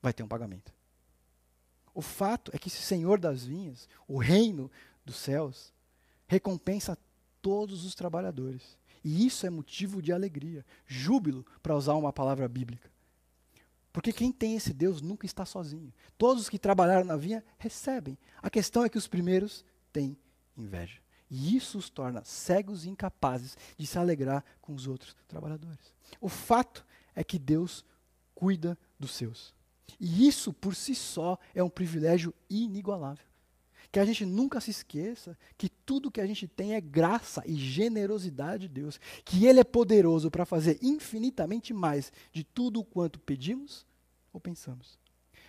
Vai 0.02 0.14
ter 0.14 0.24
um 0.24 0.28
pagamento. 0.28 0.74
O 1.94 2.02
fato 2.02 2.52
é 2.54 2.58
que 2.58 2.70
esse 2.70 2.82
Senhor 2.82 3.20
das 3.20 3.44
vinhas, 3.44 3.90
o 4.08 4.18
reino 4.18 4.72
dos 5.06 5.18
céus, 5.18 5.74
recompensa 6.26 6.98
todos 7.42 7.84
os 7.84 7.96
trabalhadores. 7.96 8.78
E 9.04 9.26
isso 9.26 9.46
é 9.46 9.50
motivo 9.50 10.02
de 10.02 10.14
alegria, 10.14 10.66
júbilo, 10.88 11.46
para 11.62 11.76
usar 11.76 11.96
uma 11.96 12.14
palavra 12.14 12.48
bíblica. 12.48 12.90
Porque 13.92 14.14
quem 14.14 14.32
tem 14.32 14.56
esse 14.56 14.74
Deus 14.74 15.02
nunca 15.02 15.26
está 15.26 15.46
sozinho. 15.46 15.92
Todos 16.18 16.44
os 16.44 16.50
que 16.50 16.58
trabalharam 16.58 17.04
na 17.04 17.18
vinha 17.18 17.44
recebem. 17.58 18.18
A 18.42 18.50
questão 18.50 18.86
é 18.86 18.90
que 18.90 18.98
os 18.98 19.08
primeiros 19.08 19.66
têm 19.92 20.18
inveja. 20.58 21.02
E 21.34 21.56
isso 21.56 21.78
os 21.78 21.89
torna 21.89 22.22
cegos 22.26 22.84
e 22.84 22.89
incapazes 22.89 23.58
de 23.78 23.88
se 23.88 23.98
alegrar 23.98 24.44
com 24.62 24.74
os 24.74 24.86
outros 24.86 25.15
trabalhadores. 25.30 25.96
O 26.20 26.28
fato 26.28 26.86
é 27.15 27.24
que 27.24 27.39
Deus 27.39 27.86
cuida 28.36 28.78
dos 29.00 29.12
seus. 29.12 29.54
E 29.98 30.28
isso 30.28 30.52
por 30.52 30.76
si 30.76 30.94
só 30.94 31.39
é 31.56 31.63
um 31.63 31.70
privilégio 31.70 32.34
inigualável. 32.50 33.24
Que 33.94 34.00
a 34.00 34.06
gente 34.06 34.26
nunca 34.26 34.60
se 34.60 34.72
esqueça 34.72 35.38
que 35.58 35.70
tudo 35.70 36.12
que 36.12 36.20
a 36.20 36.26
gente 36.26 36.50
tem 36.50 36.76
é 36.76 36.82
graça 36.82 37.44
e 37.46 37.56
generosidade 37.56 38.67
de 38.67 38.74
Deus, 38.74 39.00
que 39.24 39.46
Ele 39.46 39.62
é 39.62 39.63
poderoso 39.63 40.30
para 40.30 40.46
fazer 40.46 40.80
infinitamente 40.82 41.74
mais 41.74 42.12
de 42.34 42.44
tudo 42.44 42.84
quanto 42.84 43.20
pedimos 43.20 43.86
ou 44.34 44.39
pensamos. 44.39 45.00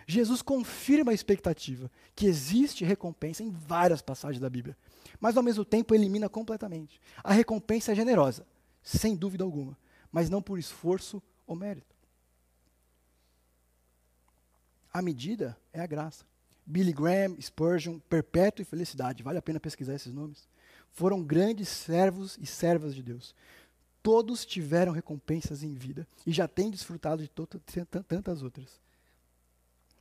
Jesus 0.07 0.43
confirma 0.43 1.11
a 1.11 1.15
expectativa 1.15 1.91
que 2.15 2.27
existe 2.27 2.85
recompensa 2.85 3.43
em 3.43 3.51
várias 3.51 4.03
passagens 4.03 4.41
da 4.41 4.51
Bíblia, 4.51 4.77
mas 5.21 5.37
ao 5.37 5.43
mesmo 5.43 5.65
tempo 5.65 5.95
elimina 5.95 6.29
completamente. 6.29 7.01
A 7.23 7.33
recompensa 7.33 7.93
é 7.93 7.95
generosa, 7.95 8.47
sem 8.83 9.15
dúvida 9.15 9.45
alguma, 9.45 9.77
mas 10.11 10.29
não 10.29 10.43
por 10.43 10.59
esforço 10.59 11.23
ou 11.47 11.57
mérito. 11.57 11.95
A 14.93 15.01
medida 15.01 15.57
é 15.73 15.81
a 15.81 15.87
graça. 15.87 16.25
Billy 16.65 16.93
Graham, 16.93 17.41
Spurgeon, 17.41 17.99
Perpétuo 17.99 18.63
e 18.63 18.65
Felicidade, 18.65 19.23
vale 19.23 19.39
a 19.39 19.43
pena 19.43 19.59
pesquisar 19.59 19.95
esses 19.95 20.13
nomes, 20.13 20.49
foram 20.93 21.23
grandes 21.23 21.69
servos 21.69 22.39
e 22.41 22.47
servas 22.47 22.95
de 22.95 23.03
Deus. 23.03 23.35
Todos 24.03 24.45
tiveram 24.45 24.93
recompensas 24.93 25.63
em 25.63 25.75
vida 25.75 26.07
e 26.27 26.33
já 26.33 26.47
têm 26.47 26.71
desfrutado 26.71 27.23
de 27.23 27.31
tantas 28.09 28.43
outras. 28.43 28.81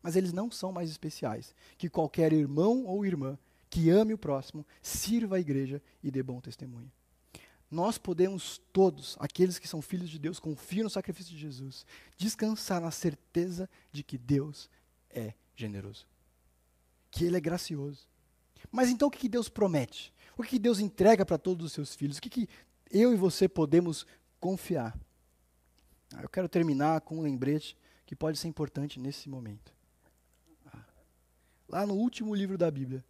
Mas 0.02 0.16
eles 0.16 0.34
não 0.34 0.52
são 0.52 0.72
mais 0.72 0.90
especiais 0.90 1.56
que 1.78 1.90
qualquer 1.90 2.34
irmão 2.34 2.84
ou 2.86 3.06
irmã 3.06 3.38
que 3.71 3.89
ame 3.89 4.13
o 4.13 4.17
próximo, 4.17 4.63
sirva 4.84 5.38
a 5.38 5.39
igreja 5.39 5.81
e 6.03 6.12
dê 6.12 6.21
bom 6.21 6.39
testemunho. 6.39 6.91
Nós 7.71 7.97
podemos 7.97 8.62
todos, 8.71 9.17
aqueles 9.19 9.57
que 9.57 9.67
são 9.67 9.81
filhos 9.81 10.10
de 10.10 10.19
Deus, 10.19 10.39
confiam 10.39 10.84
no 10.84 10.89
sacrifício 10.91 11.34
de 11.34 11.39
Jesus, 11.39 11.88
descansar 12.15 12.79
na 12.79 12.91
certeza 12.91 13.67
de 13.91 14.03
que 14.03 14.17
Deus 14.17 14.69
é 15.10 15.34
generoso 15.55 16.05
que 17.12 17.25
Ele 17.25 17.38
é 17.38 17.41
gracioso. 17.41 18.07
Mas 18.71 18.89
então 18.89 19.10
o 19.10 19.12
que 19.12 19.27
Deus 19.27 19.49
promete? 19.49 20.13
O 20.38 20.43
que 20.43 20.57
Deus 20.57 20.79
entrega 20.79 21.25
para 21.25 21.38
todos 21.38 21.65
os 21.65 21.73
seus 21.73 21.93
filhos? 21.93 22.17
O 22.17 22.21
que 22.21 22.47
eu 22.89 23.13
e 23.13 23.17
você 23.17 23.47
podemos 23.49 24.07
confiar? 24.39 24.97
Ah, 26.15 26.21
eu 26.23 26.29
quero 26.29 26.47
terminar 26.47 27.01
com 27.01 27.19
um 27.19 27.21
lembrete 27.21 27.77
que 28.05 28.15
pode 28.15 28.39
ser 28.39 28.47
importante 28.47 28.99
nesse 28.99 29.29
momento. 29.29 29.73
Ah, 30.73 30.86
lá 31.67 31.86
no 31.86 31.95
último 31.95 32.34
livro 32.34 32.57
da 32.57 32.71
Bíblia, 32.71 33.03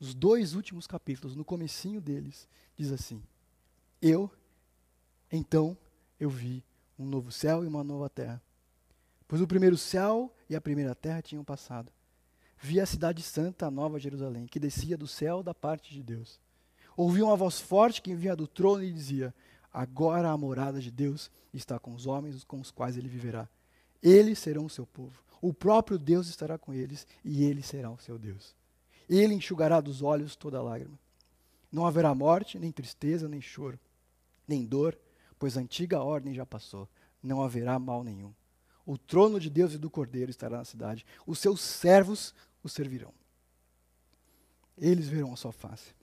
os 0.00 0.14
dois 0.14 0.54
últimos 0.54 0.86
capítulos, 0.86 1.34
no 1.34 1.44
comecinho 1.44 2.00
deles, 2.00 2.48
diz 2.76 2.92
assim: 2.92 3.22
Eu, 4.00 4.30
então, 5.30 5.76
eu 6.18 6.30
vi 6.30 6.64
um 6.98 7.04
novo 7.04 7.30
céu 7.30 7.64
e 7.64 7.66
uma 7.66 7.84
nova 7.84 8.08
terra. 8.08 8.42
Pois 9.26 9.42
o 9.42 9.46
primeiro 9.46 9.76
céu 9.76 10.32
e 10.48 10.56
a 10.56 10.60
primeira 10.60 10.94
terra 10.94 11.22
tinham 11.22 11.44
passado 11.44 11.92
vi 12.60 12.80
a 12.80 12.86
cidade 12.86 13.22
santa, 13.22 13.66
a 13.66 13.70
nova 13.70 13.98
Jerusalém, 13.98 14.46
que 14.46 14.58
descia 14.58 14.96
do 14.96 15.06
céu 15.06 15.42
da 15.42 15.54
parte 15.54 15.92
de 15.92 16.02
Deus. 16.02 16.40
Ouvi 16.96 17.22
uma 17.22 17.36
voz 17.36 17.60
forte 17.60 18.02
que 18.02 18.14
vinha 18.14 18.34
do 18.34 18.46
trono 18.46 18.82
e 18.82 18.92
dizia: 18.92 19.34
Agora 19.72 20.30
a 20.30 20.36
morada 20.36 20.80
de 20.80 20.90
Deus 20.90 21.30
está 21.54 21.78
com 21.78 21.94
os 21.94 22.06
homens 22.06 22.42
com 22.44 22.60
os 22.60 22.70
quais 22.70 22.96
ele 22.96 23.08
viverá. 23.08 23.48
Eles 24.02 24.38
serão 24.38 24.64
o 24.64 24.70
seu 24.70 24.86
povo. 24.86 25.22
O 25.40 25.54
próprio 25.54 25.98
Deus 25.98 26.28
estará 26.28 26.58
com 26.58 26.74
eles 26.74 27.06
e 27.24 27.44
ele 27.44 27.62
será 27.62 27.90
o 27.90 27.98
seu 27.98 28.18
Deus. 28.18 28.54
Ele 29.08 29.34
enxugará 29.34 29.80
dos 29.80 30.02
olhos 30.02 30.36
toda 30.36 30.62
lágrima. 30.62 30.98
Não 31.70 31.86
haverá 31.86 32.14
morte, 32.14 32.58
nem 32.58 32.72
tristeza, 32.72 33.28
nem 33.28 33.40
choro, 33.40 33.78
nem 34.46 34.64
dor, 34.64 34.98
pois 35.38 35.56
a 35.56 35.60
antiga 35.60 36.02
ordem 36.02 36.34
já 36.34 36.44
passou. 36.44 36.88
Não 37.22 37.42
haverá 37.42 37.78
mal 37.78 38.04
nenhum. 38.04 38.32
O 38.84 38.96
trono 38.96 39.38
de 39.38 39.50
Deus 39.50 39.74
e 39.74 39.78
do 39.78 39.90
Cordeiro 39.90 40.30
estará 40.30 40.58
na 40.58 40.64
cidade. 40.64 41.04
Os 41.26 41.38
seus 41.38 41.60
servos 41.60 42.34
o 42.62 42.68
servirão. 42.68 43.12
Eles 44.76 45.08
verão 45.08 45.32
a 45.32 45.36
sua 45.36 45.52
face. 45.52 45.94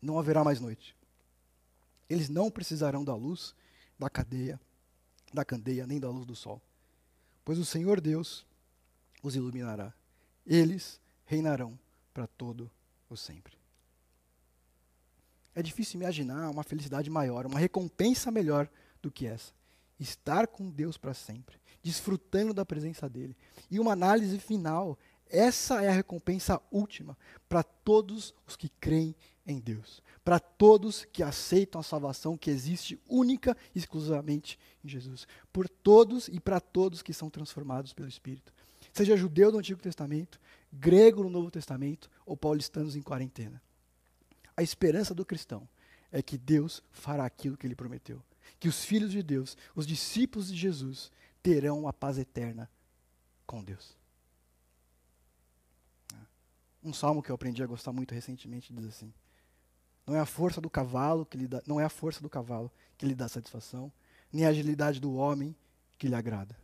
Não 0.00 0.18
haverá 0.18 0.44
mais 0.44 0.60
noite. 0.60 0.94
Eles 2.08 2.28
não 2.28 2.50
precisarão 2.50 3.04
da 3.04 3.14
luz 3.14 3.54
da 3.98 4.10
cadeia, 4.10 4.60
da 5.32 5.44
candeia, 5.44 5.86
nem 5.86 5.98
da 5.98 6.10
luz 6.10 6.26
do 6.26 6.34
sol, 6.34 6.60
pois 7.44 7.58
o 7.58 7.64
Senhor 7.64 8.00
Deus 8.00 8.46
os 9.22 9.36
iluminará. 9.36 9.94
Eles 10.46 11.00
reinarão 11.24 11.78
para 12.12 12.26
todo 12.26 12.70
o 13.08 13.16
sempre. 13.16 13.56
É 15.54 15.62
difícil 15.62 16.00
imaginar 16.00 16.50
uma 16.50 16.64
felicidade 16.64 17.08
maior, 17.08 17.46
uma 17.46 17.58
recompensa 17.58 18.30
melhor 18.30 18.68
do 19.00 19.10
que 19.10 19.26
essa. 19.26 19.52
Estar 19.98 20.48
com 20.48 20.68
Deus 20.68 20.98
para 20.98 21.14
sempre, 21.14 21.58
desfrutando 21.82 22.52
da 22.52 22.66
presença 22.66 23.08
dele. 23.08 23.36
E 23.70 23.78
uma 23.78 23.92
análise 23.92 24.38
final 24.38 24.98
essa 25.30 25.82
é 25.82 25.88
a 25.88 25.92
recompensa 25.92 26.60
última 26.70 27.16
para 27.48 27.62
todos 27.62 28.34
os 28.46 28.56
que 28.56 28.68
creem 28.68 29.14
em 29.46 29.58
Deus, 29.58 30.02
para 30.24 30.40
todos 30.40 31.04
que 31.04 31.22
aceitam 31.22 31.80
a 31.80 31.84
salvação 31.84 32.36
que 32.36 32.50
existe 32.50 32.98
única 33.08 33.56
e 33.74 33.78
exclusivamente 33.78 34.58
em 34.82 34.88
Jesus, 34.88 35.26
por 35.52 35.68
todos 35.68 36.28
e 36.28 36.40
para 36.40 36.60
todos 36.60 37.02
que 37.02 37.12
são 37.12 37.28
transformados 37.28 37.92
pelo 37.92 38.08
Espírito. 38.08 38.52
Seja 38.92 39.16
judeu 39.16 39.50
do 39.50 39.58
Antigo 39.58 39.80
Testamento, 39.80 40.40
grego 40.72 41.22
no 41.22 41.30
Novo 41.30 41.50
Testamento 41.50 42.10
ou 42.24 42.36
paulistanos 42.36 42.96
em 42.96 43.02
quarentena. 43.02 43.60
A 44.56 44.62
esperança 44.62 45.14
do 45.14 45.24
cristão 45.24 45.68
é 46.12 46.22
que 46.22 46.38
Deus 46.38 46.82
fará 46.92 47.24
aquilo 47.24 47.56
que 47.56 47.66
ele 47.66 47.74
prometeu. 47.74 48.22
Que 48.60 48.68
os 48.68 48.84
filhos 48.84 49.10
de 49.10 49.22
Deus, 49.22 49.56
os 49.74 49.86
discípulos 49.86 50.48
de 50.48 50.56
Jesus, 50.56 51.10
terão 51.42 51.88
a 51.88 51.92
paz 51.92 52.18
eterna 52.18 52.70
com 53.46 53.62
Deus. 53.64 53.96
Um 56.82 56.92
salmo 56.92 57.22
que 57.22 57.30
eu 57.30 57.34
aprendi 57.34 57.62
a 57.62 57.66
gostar 57.66 57.92
muito 57.92 58.14
recentemente 58.14 58.72
diz 58.72 58.84
assim: 58.84 59.12
Não 60.06 60.14
é 60.14 60.20
a 60.20 60.26
força 60.26 60.60
do 60.60 60.68
cavalo 60.68 61.24
que 61.24 61.36
lhe 61.36 61.48
dá, 61.48 61.62
não 61.66 61.80
é 61.80 61.84
a 61.84 61.88
força 61.88 62.20
do 62.20 62.28
cavalo 62.28 62.70
que 62.98 63.06
lhe 63.06 63.14
dá 63.14 63.28
satisfação, 63.28 63.92
nem 64.32 64.44
a 64.44 64.50
agilidade 64.50 65.00
do 65.00 65.14
homem 65.14 65.56
que 65.98 66.08
lhe 66.08 66.14
agrada. 66.14 66.56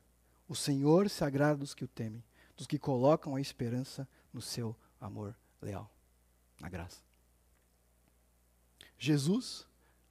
O 0.48 0.54
Senhor 0.54 1.08
se 1.08 1.24
agrada 1.24 1.56
dos 1.56 1.74
que 1.74 1.84
o 1.84 1.88
temem, 1.88 2.22
dos 2.56 2.66
que 2.66 2.78
colocam 2.78 3.34
a 3.34 3.40
esperança 3.40 4.06
no 4.32 4.42
seu 4.42 4.76
amor 5.00 5.34
leal, 5.62 5.90
na 6.60 6.68
graça. 6.68 7.00
Jesus, 8.98 9.66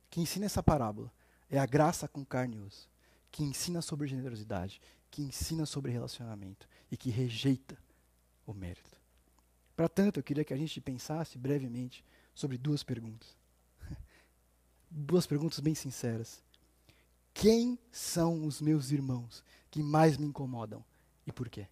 que 0.09 0.19
ensina 0.19 0.45
essa 0.45 0.63
parábola, 0.63 1.11
é 1.49 1.59
a 1.59 1.65
graça 1.65 2.07
com 2.07 2.25
carne 2.25 2.57
e 2.57 2.59
osso, 2.59 2.89
que 3.31 3.43
ensina 3.43 3.81
sobre 3.81 4.07
generosidade, 4.07 4.81
que 5.11 5.21
ensina 5.21 5.65
sobre 5.65 5.91
relacionamento 5.91 6.67
e 6.91 6.97
que 6.97 7.09
rejeita 7.09 7.77
o 8.45 8.53
mérito. 8.53 8.97
Para 9.75 9.87
tanto, 9.87 10.19
eu 10.19 10.23
queria 10.23 10.43
que 10.43 10.53
a 10.53 10.57
gente 10.57 10.81
pensasse 10.81 11.37
brevemente 11.37 12.03
sobre 12.39 12.57
duas 12.57 12.83
perguntas. 12.83 13.35
duas 14.89 15.27
perguntas 15.27 15.59
bem 15.59 15.75
sinceras. 15.75 16.41
Quem 17.33 17.77
são 17.91 18.45
os 18.45 18.61
meus 18.61 18.91
irmãos 18.91 19.43
que 19.69 19.83
mais 19.83 20.15
me 20.15 20.25
incomodam 20.25 20.83
e 21.27 21.33
por 21.33 21.49
quê? 21.49 21.67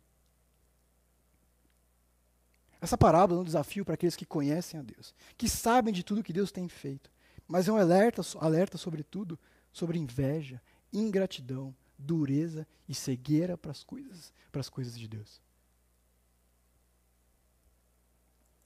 Essa 2.82 2.97
parábola 2.97 3.39
é 3.39 3.41
um 3.41 3.45
desafio 3.45 3.86
para 3.86 3.93
aqueles 3.93 4.18
que 4.18 4.26
conhecem 4.26 4.78
a 4.78 4.84
Deus, 4.84 5.15
que 5.38 5.47
sabem 5.47 5.93
de 5.93 6.03
tudo 6.03 6.22
que 6.22 6.34
Deus 6.34 6.51
tem 6.51 6.68
feito, 6.68 7.09
mas 7.47 7.70
é 7.70 7.72
um 7.72 7.78
alerta, 7.78 8.22
alerta 8.39 8.78
sobretudo, 8.78 9.39
sobre 9.72 9.97
inveja, 9.97 10.61
ingratidão, 10.91 11.74
dureza 11.97 12.68
e 12.89 12.93
cegueira 12.93 13.57
para 13.57 13.72
as 13.72 13.84
coisas, 13.84 14.34
para 14.51 14.59
as 14.59 14.70
coisas 14.70 14.99
de 14.99 15.07
Deus. 15.07 15.41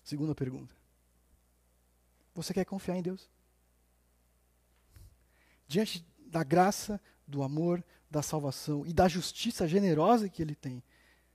Segunda 0.03 0.33
pergunta. 0.33 0.80
Você 2.33 2.53
quer 2.53 2.65
confiar 2.65 2.95
em 2.95 3.01
Deus? 3.01 3.29
Diante 5.67 6.05
da 6.25 6.43
graça, 6.43 6.99
do 7.27 7.43
amor, 7.43 7.83
da 8.09 8.21
salvação 8.21 8.85
e 8.85 8.93
da 8.93 9.07
justiça 9.07 9.67
generosa 9.67 10.29
que 10.29 10.41
Ele 10.41 10.55
tem, 10.55 10.83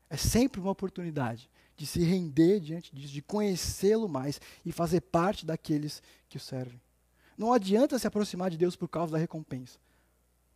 é 0.09 0.17
sempre 0.17 0.61
uma 0.61 0.71
oportunidade 0.71 1.51
de 1.77 1.87
se 1.87 2.03
render 2.03 2.61
diante 2.61 2.95
disso, 2.95 3.13
de 3.13 3.23
conhecê-lo 3.23 4.09
mais 4.09 4.41
e 4.65 4.73
fazer 4.73 5.03
parte 5.03 5.45
daqueles 5.45 6.03
que 6.29 6.37
o 6.37 6.41
servem. 6.41 6.81
Não 7.37 7.53
adianta 7.53 7.99
se 7.99 8.07
aproximar 8.07 8.51
de 8.51 8.57
Deus 8.57 8.77
por 8.77 8.89
causa 8.89 9.13
da 9.13 9.19
recompensa. 9.19 9.79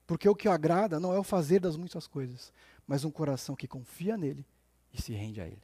Porque 0.06 0.28
o 0.28 0.34
que 0.34 0.48
o 0.48 0.52
agrada 0.52 0.98
não 0.98 1.12
é 1.12 1.18
o 1.18 1.24
fazer 1.24 1.60
das 1.60 1.76
muitas 1.76 2.06
coisas, 2.06 2.52
mas 2.86 3.04
um 3.04 3.10
coração 3.10 3.54
que 3.54 3.68
confia 3.68 4.16
nele 4.16 4.44
e 4.92 5.00
se 5.00 5.12
rende 5.12 5.40
a 5.40 5.46
ele. 5.46 5.62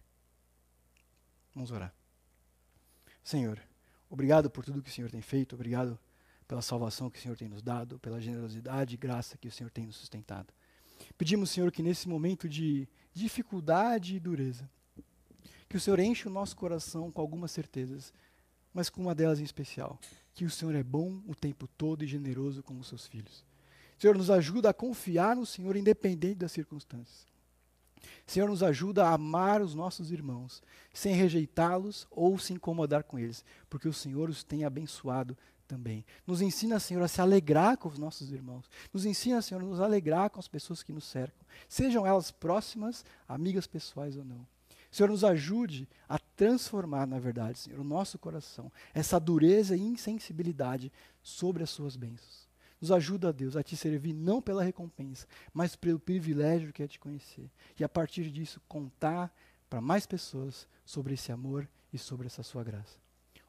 Vamos 1.55 1.71
orar. 1.71 1.93
Senhor, 3.25 3.61
obrigado 4.09 4.51
por 4.51 4.65
tudo 4.65 4.83
que 4.83 4.91
o 4.91 4.93
Senhor 4.93 5.11
tem 5.11 5.21
feito, 5.21 5.55
obrigado 5.55 5.99
pela 6.47 6.63
salvação 6.63 7.11
que 7.11 7.19
o 7.19 7.23
Senhor 7.23 7.37
tem 7.37 7.49
nos 7.49 7.63
dado, 7.63 7.99
pela 7.99 8.21
generosidade 8.21 8.95
e 8.95 8.99
graça 8.99 9.37
que 9.37 9.49
o 9.49 9.53
Senhor 9.53 9.71
tem 9.71 9.87
nos 9.87 9.97
sustentado. 9.97 10.53
Pedimos, 11.19 11.51
Senhor, 11.51 11.71
que 11.71 11.83
nesse 11.83 12.09
momento 12.09 12.49
de 12.49 12.89
dificuldade 13.13 14.17
e 14.17 14.21
dureza, 14.21 14.69
que 15.69 15.77
o 15.77 15.81
Senhor 15.81 15.99
enche 15.99 16.29
o 16.29 16.31
nosso 16.31 16.57
coração 16.57 17.11
com 17.11 17.21
algumas 17.21 17.51
certezas, 17.51 18.13
mas 18.73 18.89
com 18.89 19.01
uma 19.01 19.15
delas 19.15 19.41
em 19.41 19.45
especial, 19.45 19.99
que 20.35 20.45
o 20.45 20.51
Senhor 20.51 20.75
é 20.75 20.83
bom 20.83 21.23
o 21.27 21.35
tempo 21.35 21.67
todo 21.67 22.05
e 22.05 22.07
generoso 22.07 22.63
com 22.63 22.79
os 22.79 22.89
seus 22.89 23.07
filhos. 23.07 23.45
Senhor, 23.99 24.17
nos 24.17 24.31
ajuda 24.31 24.71
a 24.71 24.75
confiar 24.75 25.35
no 25.35 25.47
Senhor 25.47 25.77
independente 25.77 26.37
das 26.37 26.53
circunstâncias. 26.53 27.27
Senhor, 28.27 28.49
nos 28.49 28.63
ajuda 28.63 29.07
a 29.07 29.15
amar 29.15 29.63
os 29.63 29.75
nossos 29.75 30.11
irmãos, 30.11 30.63
sem 30.93 31.15
rejeitá-los 31.15 32.07
ou 32.11 32.39
se 32.39 32.53
incomodar 32.53 33.05
com 33.05 33.19
eles, 33.19 33.45
porque 33.69 33.89
o 33.89 33.93
Senhor 33.93 34.29
os 34.29 34.43
tem 34.43 34.65
abençoado 34.65 35.37
também. 35.67 36.05
Nos 36.27 36.41
ensina, 36.41 36.79
Senhor, 36.79 37.03
a 37.03 37.09
se 37.09 37.21
alegrar 37.21 37.77
com 37.77 37.89
os 37.89 37.99
nossos 37.99 38.31
irmãos. 38.31 38.71
Nos 38.93 39.05
ensina, 39.05 39.43
Senhor, 39.43 39.63
a 39.63 39.67
nos 39.67 39.81
alegrar 39.81 40.31
com 40.31 40.39
as 40.39 40.49
pessoas 40.49 40.83
que 40.83 40.93
nos 40.93 41.05
cercam, 41.05 41.47
sejam 41.69 42.07
elas 42.07 42.31
próximas, 42.31 43.05
amigas 43.29 43.67
pessoais 43.67 44.17
ou 44.17 44.25
não. 44.25 44.47
Senhor, 44.91 45.11
nos 45.11 45.25
ajude 45.25 45.89
a 46.09 46.19
transformar, 46.19 47.07
na 47.07 47.19
verdade, 47.19 47.59
Senhor, 47.59 47.81
o 47.81 47.85
nosso 47.85 48.19
coração, 48.19 48.73
essa 48.95 49.19
dureza 49.19 49.77
e 49.77 49.81
insensibilidade 49.81 50.91
sobre 51.23 51.63
as 51.63 51.71
suas 51.71 51.97
bênçãos. 51.97 52.46
Nos 52.81 52.93
ajuda, 52.93 53.33
Deus, 53.33 53.57
a 53.57 53.63
te 53.63 53.77
servir 53.77 54.13
não 54.13 54.43
pela 54.43 54.63
recompensa, 54.63 55.27
mas 55.53 55.75
pelo 55.75 55.99
privilégio 55.99 56.73
que 56.73 56.83
é 56.83 56.89
te 56.89 56.99
conhecer. 56.99 57.51
E 57.79 57.85
a 57.85 57.89
partir 57.89 58.31
disso, 58.31 58.61
contar 58.69 59.35
para 59.69 59.81
mais 59.81 60.07
pessoas 60.07 60.69
sobre 60.85 61.15
esse 61.15 61.33
amor 61.33 61.69
e 61.93 61.99
sobre 61.99 62.27
essa 62.27 62.43
sua 62.43 62.63
graça. 62.63 62.99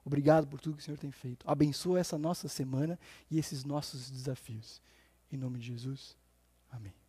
Obrigado 0.06 0.48
por 0.48 0.62
tudo 0.62 0.78
que 0.78 0.82
o 0.82 0.86
Senhor 0.86 0.98
tem 0.98 1.12
feito. 1.12 1.50
Abençoa 1.50 2.00
essa 2.00 2.18
nossa 2.18 2.48
semana 2.48 2.98
e 3.30 3.38
esses 3.38 3.66
nossos 3.66 4.10
desafios. 4.10 4.82
Em 5.30 5.36
nome 5.36 5.60
de 5.60 5.68
Jesus. 5.68 6.16
Amém. 6.72 7.07